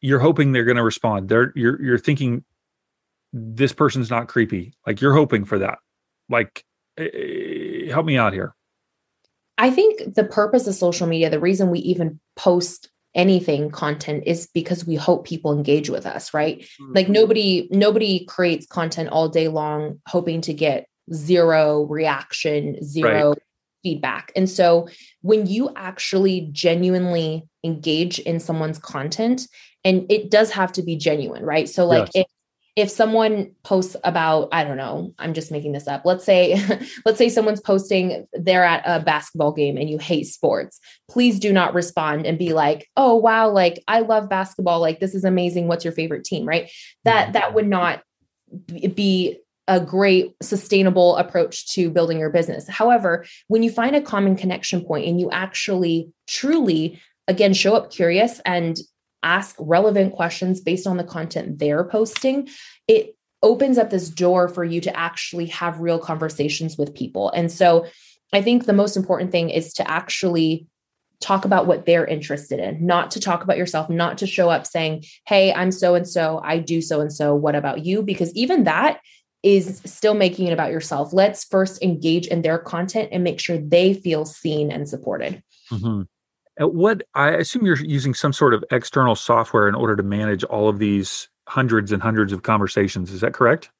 You're 0.02 0.18
hoping 0.18 0.52
they're 0.52 0.64
going 0.64 0.76
to 0.76 0.82
respond. 0.82 1.28
They're 1.28 1.52
you're 1.54 1.80
you're 1.82 1.98
thinking 1.98 2.44
this 3.32 3.72
person's 3.72 4.10
not 4.10 4.28
creepy. 4.28 4.74
Like 4.86 5.00
you're 5.00 5.14
hoping 5.14 5.44
for 5.44 5.58
that. 5.58 5.78
Like, 6.28 6.64
uh, 7.00 7.04
help 7.90 8.04
me 8.04 8.18
out 8.18 8.32
here. 8.32 8.54
I 9.58 9.70
think 9.70 10.14
the 10.14 10.24
purpose 10.24 10.66
of 10.66 10.74
social 10.74 11.06
media, 11.06 11.30
the 11.30 11.40
reason 11.40 11.70
we 11.70 11.78
even 11.80 12.20
post 12.36 12.90
anything 13.14 13.70
content 13.70 14.24
is 14.26 14.48
because 14.54 14.86
we 14.86 14.96
hope 14.96 15.26
people 15.26 15.52
engage 15.52 15.90
with 15.90 16.06
us, 16.06 16.32
right? 16.32 16.60
Mm-hmm. 16.60 16.92
Like 16.94 17.08
nobody 17.08 17.68
nobody 17.70 18.24
creates 18.26 18.66
content 18.66 19.10
all 19.10 19.28
day 19.28 19.48
long 19.48 20.00
hoping 20.08 20.40
to 20.42 20.54
get 20.54 20.86
zero 21.12 21.82
reaction, 21.84 22.82
zero 22.82 23.30
right. 23.30 23.38
Feedback. 23.82 24.32
And 24.36 24.48
so 24.48 24.88
when 25.22 25.46
you 25.46 25.70
actually 25.76 26.48
genuinely 26.52 27.46
engage 27.64 28.18
in 28.20 28.40
someone's 28.40 28.78
content 28.78 29.46
and 29.84 30.10
it 30.10 30.30
does 30.30 30.50
have 30.50 30.72
to 30.72 30.82
be 30.82 30.96
genuine, 30.96 31.44
right? 31.44 31.68
So 31.68 31.86
like 31.86 32.10
yes. 32.14 32.24
if 32.24 32.26
if 32.74 32.90
someone 32.90 33.50
posts 33.64 33.96
about 34.02 34.48
i 34.52 34.64
don't 34.64 34.76
know 34.76 35.12
i'm 35.18 35.34
just 35.34 35.52
making 35.52 35.72
this 35.72 35.86
up 35.86 36.02
let's 36.04 36.24
say 36.24 36.58
let's 37.04 37.18
say 37.18 37.28
someone's 37.28 37.60
posting 37.60 38.26
they're 38.32 38.64
at 38.64 38.82
a 38.86 39.04
basketball 39.04 39.52
game 39.52 39.76
and 39.76 39.90
you 39.90 39.98
hate 39.98 40.24
sports 40.24 40.80
please 41.10 41.38
do 41.38 41.52
not 41.52 41.74
respond 41.74 42.26
and 42.26 42.38
be 42.38 42.52
like 42.52 42.88
oh 42.96 43.14
wow 43.14 43.48
like 43.48 43.82
i 43.88 44.00
love 44.00 44.28
basketball 44.28 44.80
like 44.80 45.00
this 45.00 45.14
is 45.14 45.24
amazing 45.24 45.68
what's 45.68 45.84
your 45.84 45.92
favorite 45.92 46.24
team 46.24 46.46
right 46.46 46.70
that 47.04 47.24
mm-hmm. 47.24 47.32
that 47.32 47.54
would 47.54 47.68
not 47.68 48.02
be 48.94 49.38
a 49.68 49.80
great 49.80 50.34
sustainable 50.42 51.16
approach 51.16 51.68
to 51.68 51.90
building 51.90 52.18
your 52.18 52.30
business 52.30 52.68
however 52.68 53.24
when 53.48 53.62
you 53.62 53.70
find 53.70 53.94
a 53.94 54.00
common 54.00 54.36
connection 54.36 54.84
point 54.84 55.06
and 55.06 55.20
you 55.20 55.30
actually 55.30 56.10
truly 56.26 57.00
again 57.28 57.54
show 57.54 57.74
up 57.74 57.90
curious 57.90 58.40
and 58.44 58.78
ask 59.22 59.56
relevant 59.58 60.12
questions 60.12 60.60
based 60.60 60.86
on 60.86 60.96
the 60.96 61.04
content 61.04 61.58
they're 61.58 61.84
posting, 61.84 62.48
it 62.88 63.16
opens 63.42 63.78
up 63.78 63.90
this 63.90 64.08
door 64.08 64.48
for 64.48 64.64
you 64.64 64.80
to 64.80 64.96
actually 64.96 65.46
have 65.46 65.80
real 65.80 65.98
conversations 65.98 66.76
with 66.76 66.94
people. 66.94 67.30
And 67.30 67.50
so 67.50 67.86
I 68.32 68.42
think 68.42 68.64
the 68.64 68.72
most 68.72 68.96
important 68.96 69.30
thing 69.30 69.50
is 69.50 69.72
to 69.74 69.90
actually 69.90 70.66
talk 71.20 71.44
about 71.44 71.66
what 71.66 71.86
they're 71.86 72.06
interested 72.06 72.58
in, 72.58 72.84
not 72.84 73.12
to 73.12 73.20
talk 73.20 73.44
about 73.44 73.56
yourself, 73.56 73.88
not 73.88 74.18
to 74.18 74.26
show 74.26 74.50
up 74.50 74.66
saying, 74.66 75.04
Hey, 75.26 75.52
I'm 75.52 75.70
so 75.70 75.94
and 75.94 76.08
so, 76.08 76.40
I 76.42 76.58
do 76.58 76.80
so 76.80 77.00
and 77.00 77.12
so. 77.12 77.34
What 77.34 77.54
about 77.54 77.84
you? 77.84 78.02
Because 78.02 78.32
even 78.34 78.64
that 78.64 79.00
is 79.42 79.80
still 79.84 80.14
making 80.14 80.46
it 80.46 80.52
about 80.52 80.70
yourself. 80.70 81.12
Let's 81.12 81.44
first 81.44 81.82
engage 81.82 82.26
in 82.26 82.42
their 82.42 82.58
content 82.58 83.08
and 83.12 83.24
make 83.24 83.40
sure 83.40 83.58
they 83.58 83.94
feel 83.94 84.24
seen 84.24 84.70
and 84.70 84.88
supported. 84.88 85.42
Mm-hmm 85.70 86.02
what 86.58 87.02
I 87.14 87.30
assume 87.30 87.64
you're 87.64 87.76
using 87.76 88.14
some 88.14 88.32
sort 88.32 88.54
of 88.54 88.64
external 88.70 89.14
software 89.14 89.68
in 89.68 89.74
order 89.74 89.96
to 89.96 90.02
manage 90.02 90.44
all 90.44 90.68
of 90.68 90.78
these 90.78 91.28
hundreds 91.48 91.92
and 91.92 92.02
hundreds 92.02 92.32
of 92.32 92.42
conversations. 92.42 93.10
Is 93.10 93.20
that 93.22 93.34
correct? 93.34 93.70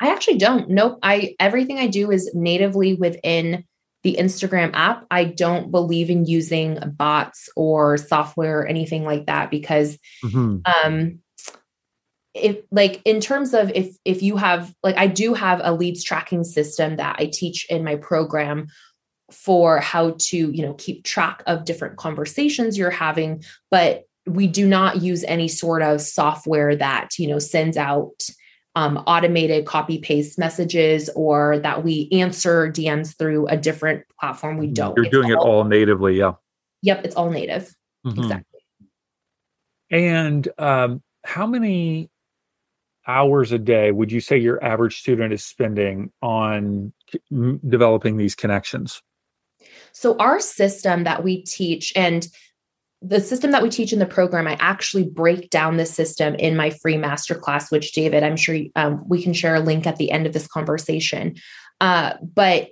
I 0.00 0.10
actually 0.10 0.38
don't. 0.38 0.68
Nope. 0.68 0.98
I 1.02 1.34
everything 1.38 1.78
I 1.78 1.86
do 1.86 2.10
is 2.10 2.30
natively 2.34 2.94
within 2.94 3.64
the 4.02 4.16
Instagram 4.18 4.70
app. 4.72 5.06
I 5.10 5.24
don't 5.24 5.70
believe 5.70 6.10
in 6.10 6.24
using 6.24 6.78
bots 6.96 7.48
or 7.54 7.96
software 7.98 8.60
or 8.60 8.66
anything 8.66 9.04
like 9.04 9.26
that 9.26 9.50
because 9.50 9.98
mm-hmm. 10.24 10.58
um 10.64 11.18
if 12.34 12.58
like 12.70 13.02
in 13.04 13.20
terms 13.20 13.54
of 13.54 13.70
if 13.74 13.96
if 14.04 14.22
you 14.22 14.36
have 14.36 14.72
like 14.82 14.96
I 14.96 15.06
do 15.06 15.34
have 15.34 15.60
a 15.62 15.74
leads 15.74 16.04
tracking 16.04 16.44
system 16.44 16.96
that 16.96 17.16
I 17.18 17.26
teach 17.26 17.66
in 17.68 17.82
my 17.84 17.96
program 17.96 18.68
for 19.32 19.78
how 19.78 20.16
to 20.18 20.36
you 20.36 20.62
know 20.62 20.74
keep 20.74 21.04
track 21.04 21.42
of 21.46 21.64
different 21.64 21.96
conversations 21.96 22.76
you're 22.76 22.90
having 22.90 23.42
but 23.70 24.04
we 24.26 24.46
do 24.46 24.66
not 24.66 25.02
use 25.02 25.24
any 25.24 25.48
sort 25.48 25.82
of 25.82 26.00
software 26.00 26.76
that 26.76 27.18
you 27.18 27.28
know 27.28 27.38
sends 27.38 27.76
out 27.76 28.22
um, 28.76 28.98
automated 28.98 29.66
copy 29.66 29.98
paste 29.98 30.38
messages 30.38 31.10
or 31.16 31.58
that 31.58 31.82
we 31.82 32.08
answer 32.12 32.70
dms 32.70 33.16
through 33.18 33.46
a 33.48 33.56
different 33.56 34.04
platform. 34.20 34.58
We 34.58 34.66
mm-hmm. 34.66 34.74
don't. 34.74 34.96
You're 34.96 35.06
it's 35.06 35.12
doing 35.12 35.34
all, 35.34 35.44
it 35.44 35.48
all 35.48 35.64
natively 35.64 36.18
yeah. 36.18 36.32
Yep 36.82 37.04
it's 37.04 37.16
all 37.16 37.30
native. 37.30 37.74
Mm-hmm. 38.06 38.20
exactly. 38.20 38.60
And 39.90 40.48
um, 40.58 41.02
how 41.24 41.46
many 41.46 42.10
hours 43.06 43.50
a 43.50 43.58
day 43.58 43.90
would 43.90 44.12
you 44.12 44.20
say 44.20 44.36
your 44.36 44.62
average 44.62 44.98
student 44.98 45.32
is 45.32 45.44
spending 45.44 46.12
on 46.22 46.92
developing 47.66 48.16
these 48.16 48.34
connections 48.34 49.02
so, 49.92 50.16
our 50.18 50.40
system 50.40 51.04
that 51.04 51.24
we 51.24 51.42
teach, 51.42 51.92
and 51.96 52.26
the 53.02 53.20
system 53.20 53.50
that 53.52 53.62
we 53.62 53.70
teach 53.70 53.92
in 53.92 53.98
the 53.98 54.06
program, 54.06 54.46
I 54.46 54.56
actually 54.60 55.04
break 55.04 55.50
down 55.50 55.76
the 55.76 55.86
system 55.86 56.34
in 56.34 56.56
my 56.56 56.70
free 56.70 56.96
masterclass, 56.96 57.70
which 57.70 57.92
David, 57.92 58.22
I'm 58.22 58.36
sure 58.36 58.58
um, 58.76 59.04
we 59.08 59.22
can 59.22 59.32
share 59.32 59.54
a 59.54 59.60
link 59.60 59.86
at 59.86 59.96
the 59.96 60.10
end 60.10 60.26
of 60.26 60.32
this 60.32 60.46
conversation. 60.46 61.36
Uh, 61.80 62.14
but 62.22 62.70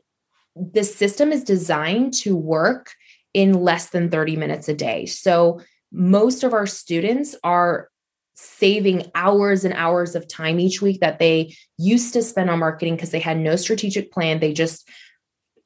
the 0.55 0.85
system 0.85 1.33
is 1.33 1.45
designed 1.45 2.13
to 2.13 2.37
work 2.37 2.93
in 3.33 3.53
less 3.53 3.91
than 3.91 4.11
30 4.11 4.37
minutes 4.37 4.69
a 4.69 4.75
day. 4.75 5.07
So, 5.07 5.61
most 5.91 6.45
of 6.45 6.53
our 6.53 6.67
students 6.67 7.35
are 7.43 7.89
saving 8.41 9.11
hours 9.15 9.65
and 9.65 9.75
hours 9.75 10.15
of 10.15 10.29
time 10.29 10.61
each 10.61 10.81
week 10.81 11.01
that 11.01 11.19
they 11.19 11.55
used 11.77 12.13
to 12.13 12.23
spend 12.23 12.49
on 12.49 12.61
marketing 12.61 12.95
because 12.95 13.11
they 13.11 13.19
had 13.19 13.37
no 13.37 13.57
strategic 13.57 14.13
plan. 14.13 14.39
They 14.39 14.53
just 14.53 14.89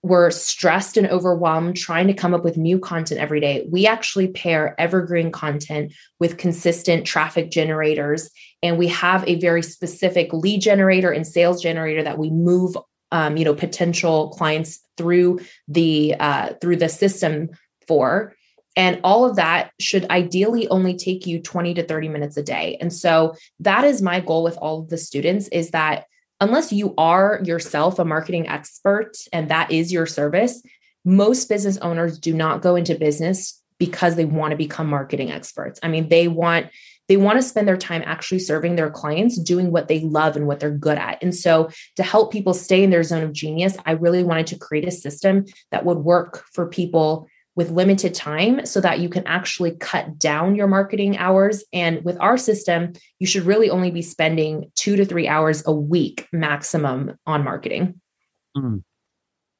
were 0.02 0.30
stressed 0.30 0.96
and 0.96 1.06
overwhelmed 1.06 1.76
trying 1.76 2.08
to 2.08 2.14
come 2.14 2.34
up 2.34 2.42
with 2.42 2.56
new 2.56 2.78
content 2.78 3.20
every 3.20 3.40
day, 3.40 3.64
we 3.70 3.86
actually 3.86 4.26
pair 4.28 4.74
evergreen 4.80 5.30
content 5.30 5.92
with 6.18 6.38
consistent 6.38 7.06
traffic 7.06 7.50
generators. 7.50 8.28
And 8.64 8.78
we 8.78 8.88
have 8.88 9.26
a 9.28 9.38
very 9.38 9.62
specific 9.62 10.32
lead 10.32 10.60
generator 10.60 11.12
and 11.12 11.24
sales 11.26 11.62
generator 11.62 12.02
that 12.02 12.18
we 12.18 12.30
move 12.30 12.76
um, 13.12 13.36
you 13.36 13.44
know 13.44 13.54
potential 13.54 14.30
clients 14.30 14.80
through 14.96 15.40
the 15.68 16.16
uh, 16.18 16.54
through 16.60 16.76
the 16.76 16.88
system 16.88 17.50
for 17.86 18.34
and 18.76 19.00
all 19.04 19.24
of 19.24 19.36
that 19.36 19.70
should 19.78 20.08
ideally 20.10 20.68
only 20.68 20.96
take 20.96 21.26
you 21.26 21.40
20 21.40 21.74
to 21.74 21.84
30 21.84 22.08
minutes 22.08 22.36
a 22.36 22.42
day 22.42 22.76
and 22.80 22.92
so 22.92 23.34
that 23.60 23.84
is 23.84 24.02
my 24.02 24.20
goal 24.20 24.42
with 24.42 24.56
all 24.58 24.80
of 24.80 24.88
the 24.88 24.98
students 24.98 25.48
is 25.48 25.70
that 25.70 26.06
unless 26.40 26.72
you 26.72 26.94
are 26.98 27.40
yourself 27.44 27.98
a 27.98 28.04
marketing 28.04 28.48
expert 28.48 29.12
and 29.32 29.48
that 29.48 29.70
is 29.70 29.92
your 29.92 30.06
service 30.06 30.62
most 31.04 31.48
business 31.48 31.76
owners 31.78 32.18
do 32.18 32.32
not 32.32 32.62
go 32.62 32.76
into 32.76 32.94
business 32.94 33.60
because 33.78 34.14
they 34.14 34.24
want 34.24 34.52
to 34.52 34.56
become 34.56 34.86
marketing 34.86 35.30
experts 35.30 35.80
i 35.82 35.88
mean 35.88 36.08
they 36.08 36.28
want 36.28 36.66
they 37.08 37.16
want 37.16 37.38
to 37.38 37.42
spend 37.42 37.68
their 37.68 37.76
time 37.76 38.02
actually 38.06 38.38
serving 38.38 38.76
their 38.76 38.90
clients, 38.90 39.38
doing 39.38 39.70
what 39.70 39.88
they 39.88 40.00
love 40.00 40.36
and 40.36 40.46
what 40.46 40.60
they're 40.60 40.70
good 40.70 40.98
at. 40.98 41.22
And 41.22 41.34
so, 41.34 41.68
to 41.96 42.02
help 42.02 42.32
people 42.32 42.54
stay 42.54 42.82
in 42.82 42.90
their 42.90 43.02
zone 43.02 43.22
of 43.22 43.32
genius, 43.32 43.76
I 43.84 43.92
really 43.92 44.22
wanted 44.22 44.46
to 44.48 44.58
create 44.58 44.86
a 44.86 44.92
system 44.92 45.44
that 45.72 45.84
would 45.84 45.98
work 45.98 46.44
for 46.52 46.66
people 46.66 47.28
with 47.54 47.70
limited 47.70 48.14
time 48.14 48.64
so 48.64 48.80
that 48.80 49.00
you 49.00 49.08
can 49.08 49.26
actually 49.26 49.72
cut 49.72 50.18
down 50.18 50.54
your 50.54 50.66
marketing 50.66 51.18
hours. 51.18 51.64
And 51.72 52.02
with 52.04 52.16
our 52.20 52.36
system, 52.38 52.92
you 53.18 53.26
should 53.26 53.44
really 53.44 53.68
only 53.68 53.90
be 53.90 54.02
spending 54.02 54.70
two 54.74 54.96
to 54.96 55.04
three 55.04 55.28
hours 55.28 55.62
a 55.66 55.72
week 55.72 56.28
maximum 56.32 57.18
on 57.26 57.44
marketing. 57.44 58.00
Mm 58.56 58.82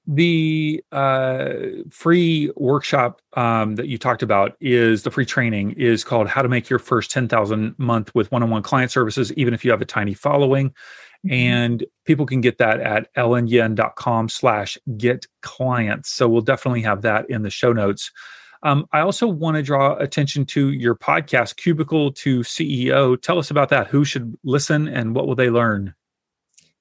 the 0.07 0.83
uh, 0.91 1.53
free 1.91 2.51
workshop 2.57 3.21
um, 3.35 3.77
that 3.77 3.87
you 3.87 3.99
talked 3.99 4.23
about 4.23 4.57
is 4.61 5.05
the 5.05 5.11
free 5.11 5.25
training 5.25 5.73
is 5.73 6.03
called 6.03 6.27
how 6.27 6.43
to 6.43 6.49
make 6.49 6.69
your 6.69 6.79
first 6.79 7.11
10,000 7.11 7.75
month 7.79 8.13
with 8.15 8.31
one-on-one 8.33 8.63
client 8.63 8.91
services, 8.91 9.33
even 9.35 9.55
if 9.55 9.65
you 9.65 9.71
have 9.71 9.81
a 9.81 9.87
tiny 9.87 10.15
following. 10.15 10.75
Mm-hmm. 11.25 11.35
And 11.35 11.85
people 12.05 12.27
can 12.27 12.41
get 12.41 12.59
that 12.59 12.81
at 12.81 13.15
ellenyin.com 13.15 14.29
slash 14.29 14.79
get 14.97 15.27
clients. 15.41 16.11
So 16.11 16.29
we'll 16.29 16.43
definitely 16.43 16.83
have 16.83 17.03
that 17.03 17.31
in 17.31 17.43
the 17.43 17.51
show 17.51 17.73
notes. 17.73 18.11
Um, 18.65 18.87
I 18.93 19.01
also 19.01 19.27
want 19.27 19.57
to 19.57 19.63
draw 19.63 19.97
attention 19.97 20.47
to 20.47 20.71
your 20.71 20.95
podcast, 20.95 21.57
Cubicle 21.57 22.13
to 22.13 22.41
CEO. 22.41 23.21
Tell 23.21 23.39
us 23.39 23.51
about 23.51 23.71
that. 23.71 23.89
Who 23.89 24.05
should 24.05 24.37
listen 24.45 24.87
and 24.89 25.15
what 25.15 25.27
will 25.27 25.35
they 25.35 25.51
learn? 25.51 25.95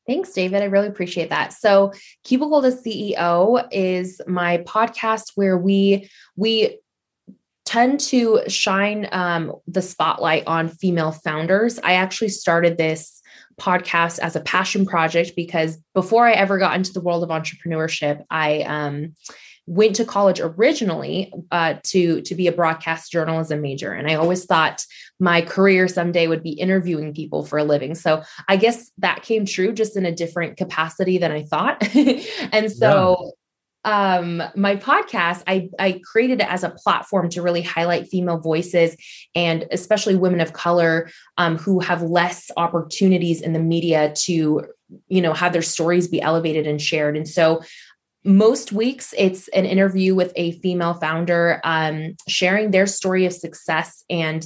Thanks, 0.08 0.32
David. 0.32 0.62
I 0.62 0.66
really 0.66 0.88
appreciate 0.88 1.30
that. 1.30 1.54
So, 1.54 1.94
Cubicle 2.24 2.62
to 2.64 2.72
CEO 2.72 3.68
is 3.72 4.22
my 4.28 4.60
podcast 4.60 5.32
where 5.36 5.58
we 5.58 6.10
we 6.36 6.80
tend 7.66 8.00
to 8.00 8.42
shine 8.48 9.08
um, 9.12 9.54
the 9.68 9.82
spotlight 9.82 10.46
on 10.48 10.68
female 10.68 11.12
founders. 11.12 11.80
I 11.80 11.94
actually 11.94 12.30
started 12.30 12.78
this 12.78 13.21
podcast 13.62 14.20
as 14.20 14.36
a 14.36 14.42
passion 14.42 14.86
project 14.86 15.34
because 15.36 15.78
before 15.94 16.28
I 16.28 16.32
ever 16.32 16.58
got 16.58 16.76
into 16.76 16.92
the 16.92 17.02
world 17.02 17.24
of 17.24 17.30
entrepreneurship, 17.30 18.26
I 18.30 18.62
um, 18.64 19.14
went 19.68 19.96
to 19.96 20.06
college 20.06 20.40
originally 20.42 21.32
uh, 21.52 21.76
to 21.84 22.22
to 22.22 22.36
be 22.36 22.48
a 22.48 22.52
broadcast 22.52 23.12
journalism 23.12 23.62
major. 23.62 23.94
And 23.94 24.10
i 24.10 24.16
always 24.16 24.46
thought 24.46 24.84
my 25.20 25.42
career 25.42 25.88
someday 25.88 26.28
would 26.28 26.44
be 26.44 26.52
interviewing 26.52 27.14
people 27.14 27.46
for 27.46 27.60
a 27.60 27.64
living. 27.64 27.96
So 27.96 28.24
i 28.50 28.58
guess 28.58 28.92
that 28.98 29.24
came 29.24 29.46
true 29.46 29.72
just 29.72 29.96
in 29.96 30.06
a 30.06 30.12
different 30.12 30.58
capacity 30.58 31.18
than 31.20 31.32
i 31.32 31.44
thought. 31.44 31.88
And 32.52 32.72
so 32.72 33.34
um 33.84 34.44
my 34.56 34.76
podcast 34.76 35.42
i 35.48 35.68
i 35.80 36.00
created 36.04 36.40
it 36.40 36.52
as 36.52 36.64
a 36.64 36.70
platform 36.70 37.30
to 37.30 37.42
really 37.42 37.64
highlight 37.64 38.08
female 38.08 38.38
voices 38.38 38.96
and 39.34 39.66
especially 39.72 40.16
women 40.16 40.40
of 40.40 40.54
color 40.54 41.10
um, 41.38 41.58
who 41.58 41.80
have 41.80 42.04
less 42.04 42.52
opportunities 42.58 43.42
in 43.42 43.54
the 43.54 43.60
media 43.60 44.14
to 44.16 44.62
you 45.08 45.22
know 45.22 45.34
have 45.34 45.54
their 45.54 45.62
stories 45.62 46.08
be 46.08 46.22
elevated 46.22 46.68
and 46.68 46.82
shared. 46.82 47.16
And 47.16 47.28
so 47.28 47.62
most 48.24 48.72
weeks 48.72 49.14
it's 49.18 49.48
an 49.50 49.66
interview 49.66 50.14
with 50.14 50.32
a 50.36 50.52
female 50.60 50.94
founder 50.94 51.60
um, 51.64 52.16
sharing 52.28 52.72
their 52.72 52.86
story 52.86 53.26
of 53.26 53.34
success. 53.34 54.04
And 54.10 54.46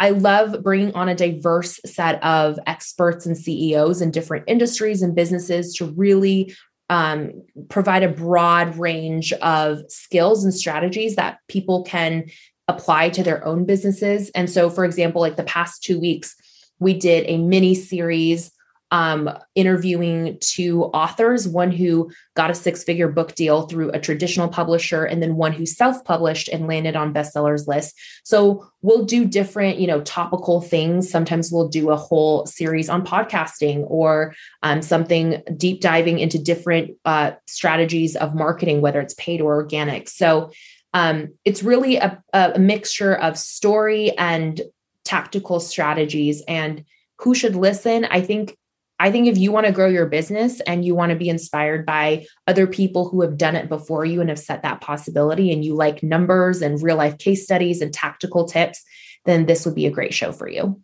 i 0.00 0.10
love 0.10 0.62
bringing 0.62 0.92
on 0.94 1.08
a 1.08 1.14
diverse 1.14 1.78
set 1.84 2.22
of 2.24 2.58
experts 2.66 3.26
and 3.26 3.36
ceos 3.36 4.00
in 4.00 4.10
different 4.10 4.44
industries 4.48 5.02
and 5.02 5.14
businesses 5.14 5.74
to 5.74 5.84
really 5.84 6.54
um, 6.92 7.42
provide 7.70 8.02
a 8.02 8.08
broad 8.08 8.76
range 8.76 9.32
of 9.32 9.78
skills 9.88 10.44
and 10.44 10.52
strategies 10.52 11.16
that 11.16 11.38
people 11.48 11.84
can 11.84 12.26
apply 12.68 13.08
to 13.08 13.22
their 13.22 13.42
own 13.46 13.64
businesses. 13.64 14.30
And 14.34 14.50
so 14.50 14.68
for 14.68 14.84
example 14.84 15.22
like 15.22 15.36
the 15.36 15.42
past 15.42 15.82
two 15.82 15.98
weeks 15.98 16.36
we 16.78 16.92
did 16.92 17.24
a 17.28 17.38
mini 17.38 17.74
series 17.74 18.52
um, 18.92 19.28
interviewing 19.56 20.38
two 20.40 20.84
authors 20.84 21.48
one 21.48 21.72
who 21.72 22.10
got 22.36 22.50
a 22.50 22.54
six 22.54 22.84
figure 22.84 23.08
book 23.08 23.34
deal 23.34 23.62
through 23.62 23.90
a 23.90 23.98
traditional 23.98 24.48
publisher 24.48 25.04
and 25.04 25.20
then 25.20 25.34
one 25.34 25.52
who 25.52 25.66
self 25.66 26.04
published 26.04 26.48
and 26.48 26.68
landed 26.68 26.94
on 26.94 27.12
bestsellers 27.12 27.66
list 27.66 27.98
so 28.22 28.64
we'll 28.82 29.04
do 29.04 29.24
different 29.24 29.78
you 29.78 29.86
know 29.86 30.00
topical 30.02 30.60
things. 30.60 31.10
Sometimes 31.10 31.50
we'll 31.50 31.68
do 31.68 31.90
a 31.90 31.96
whole 31.96 32.46
series 32.46 32.88
on 32.88 33.04
podcasting 33.04 33.84
or 33.88 34.34
um, 34.62 34.82
something 34.82 35.42
deep 35.56 35.80
diving 35.80 36.18
into 36.18 36.38
different 36.38 36.92
uh, 37.04 37.32
strategies 37.46 38.14
of 38.16 38.34
marketing 38.34 38.80
whether 38.80 39.00
it's 39.00 39.14
paid 39.14 39.40
or 39.40 39.54
organic. 39.54 40.08
So 40.08 40.50
um, 40.94 41.28
it's 41.44 41.62
really 41.62 41.96
a, 41.96 42.22
a 42.32 42.58
mixture 42.58 43.14
of 43.14 43.38
story 43.38 44.16
and 44.18 44.60
tactical 45.04 45.58
strategies 45.58 46.42
and 46.46 46.84
who 47.18 47.34
should 47.34 47.56
listen. 47.56 48.04
I 48.04 48.20
think 48.20 48.56
I 49.02 49.10
think 49.10 49.26
if 49.26 49.36
you 49.36 49.50
want 49.50 49.66
to 49.66 49.72
grow 49.72 49.88
your 49.88 50.06
business 50.06 50.60
and 50.60 50.84
you 50.84 50.94
want 50.94 51.10
to 51.10 51.16
be 51.16 51.28
inspired 51.28 51.84
by 51.84 52.24
other 52.46 52.68
people 52.68 53.08
who 53.08 53.20
have 53.22 53.36
done 53.36 53.56
it 53.56 53.68
before 53.68 54.04
you 54.04 54.20
and 54.20 54.30
have 54.30 54.38
set 54.38 54.62
that 54.62 54.80
possibility, 54.80 55.52
and 55.52 55.64
you 55.64 55.74
like 55.74 56.04
numbers 56.04 56.62
and 56.62 56.80
real 56.80 56.94
life 56.94 57.18
case 57.18 57.42
studies 57.42 57.82
and 57.82 57.92
tactical 57.92 58.46
tips, 58.46 58.80
then 59.24 59.46
this 59.46 59.66
would 59.66 59.74
be 59.74 59.86
a 59.86 59.90
great 59.90 60.14
show 60.14 60.30
for 60.30 60.48
you. 60.48 60.80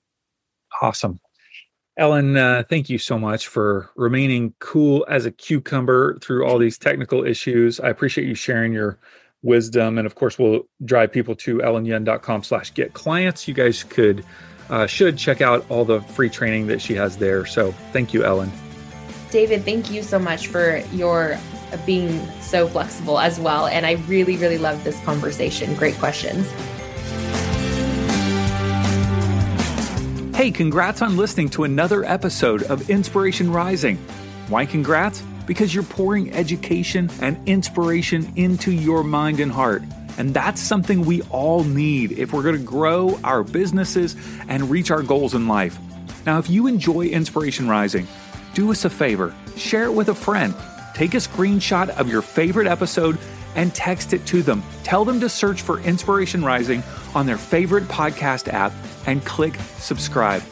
Awesome. 0.82 1.20
Ellen, 1.96 2.36
uh, 2.36 2.64
thank 2.68 2.90
you 2.90 2.98
so 2.98 3.20
much 3.20 3.46
for 3.46 3.88
remaining 3.94 4.52
cool 4.58 5.06
as 5.08 5.24
a 5.24 5.30
cucumber 5.30 6.18
through 6.18 6.44
all 6.44 6.58
these 6.58 6.76
technical 6.76 7.24
issues. 7.24 7.78
I 7.78 7.88
appreciate 7.88 8.26
you 8.26 8.34
sharing 8.34 8.72
your 8.72 8.98
wisdom. 9.42 9.96
And 9.96 10.06
of 10.06 10.16
course, 10.16 10.40
we'll 10.40 10.62
drive 10.84 11.12
people 11.12 11.36
to 11.36 11.58
ellenyin.com 11.58 12.42
slash 12.42 12.74
get 12.74 12.94
clients. 12.94 13.46
You 13.46 13.54
guys 13.54 13.84
could 13.84 14.24
uh, 14.70 14.86
should 14.86 15.16
check 15.16 15.40
out 15.40 15.64
all 15.68 15.84
the 15.84 16.00
free 16.00 16.28
training 16.28 16.66
that 16.68 16.80
she 16.80 16.94
has 16.94 17.16
there. 17.16 17.46
So 17.46 17.72
thank 17.92 18.12
you, 18.12 18.24
Ellen. 18.24 18.52
David, 19.30 19.64
thank 19.64 19.90
you 19.90 20.02
so 20.02 20.18
much 20.18 20.46
for 20.46 20.78
your 20.92 21.38
uh, 21.72 21.76
being 21.84 22.26
so 22.40 22.66
flexible 22.66 23.18
as 23.18 23.38
well. 23.38 23.66
And 23.66 23.84
I 23.84 23.92
really, 24.08 24.36
really 24.36 24.58
loved 24.58 24.84
this 24.84 24.98
conversation. 25.04 25.74
Great 25.74 25.96
questions. 25.96 26.50
Hey, 30.34 30.50
congrats 30.52 31.02
on 31.02 31.16
listening 31.16 31.48
to 31.50 31.64
another 31.64 32.04
episode 32.04 32.62
of 32.64 32.88
Inspiration 32.88 33.52
Rising. 33.52 33.96
Why 34.46 34.66
congrats? 34.66 35.20
Because 35.46 35.74
you're 35.74 35.82
pouring 35.82 36.32
education 36.32 37.10
and 37.20 37.36
inspiration 37.48 38.32
into 38.36 38.70
your 38.70 39.02
mind 39.02 39.40
and 39.40 39.50
heart. 39.50 39.82
And 40.18 40.34
that's 40.34 40.60
something 40.60 41.06
we 41.06 41.22
all 41.30 41.64
need 41.64 42.12
if 42.12 42.32
we're 42.32 42.42
going 42.42 42.58
to 42.58 42.62
grow 42.62 43.18
our 43.22 43.44
businesses 43.44 44.16
and 44.48 44.68
reach 44.68 44.90
our 44.90 45.02
goals 45.02 45.34
in 45.34 45.46
life. 45.46 45.78
Now, 46.26 46.38
if 46.38 46.50
you 46.50 46.66
enjoy 46.66 47.06
Inspiration 47.06 47.68
Rising, 47.68 48.06
do 48.52 48.70
us 48.70 48.84
a 48.84 48.90
favor 48.90 49.34
share 49.56 49.84
it 49.84 49.92
with 49.92 50.08
a 50.08 50.14
friend. 50.14 50.54
Take 50.94 51.14
a 51.14 51.18
screenshot 51.18 51.88
of 51.90 52.08
your 52.08 52.22
favorite 52.22 52.66
episode 52.66 53.18
and 53.54 53.74
text 53.74 54.12
it 54.12 54.24
to 54.26 54.42
them. 54.42 54.62
Tell 54.84 55.04
them 55.04 55.20
to 55.20 55.28
search 55.28 55.62
for 55.62 55.80
Inspiration 55.80 56.44
Rising 56.44 56.82
on 57.14 57.26
their 57.26 57.38
favorite 57.38 57.84
podcast 57.84 58.52
app 58.52 58.72
and 59.06 59.24
click 59.24 59.54
subscribe. 59.78 60.42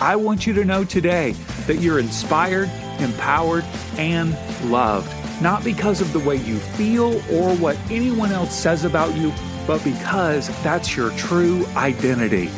I 0.00 0.16
want 0.16 0.46
you 0.46 0.52
to 0.54 0.64
know 0.64 0.84
today 0.84 1.32
that 1.66 1.76
you're 1.76 1.98
inspired, 1.98 2.70
empowered, 3.00 3.64
and 3.96 4.36
loved 4.70 5.19
not 5.40 5.64
because 5.64 6.00
of 6.00 6.12
the 6.12 6.18
way 6.20 6.36
you 6.36 6.58
feel 6.58 7.14
or 7.32 7.54
what 7.56 7.76
anyone 7.90 8.32
else 8.32 8.54
says 8.54 8.84
about 8.84 9.16
you, 9.16 9.32
but 9.66 9.82
because 9.84 10.48
that's 10.62 10.96
your 10.96 11.10
true 11.12 11.66
identity. 11.76 12.50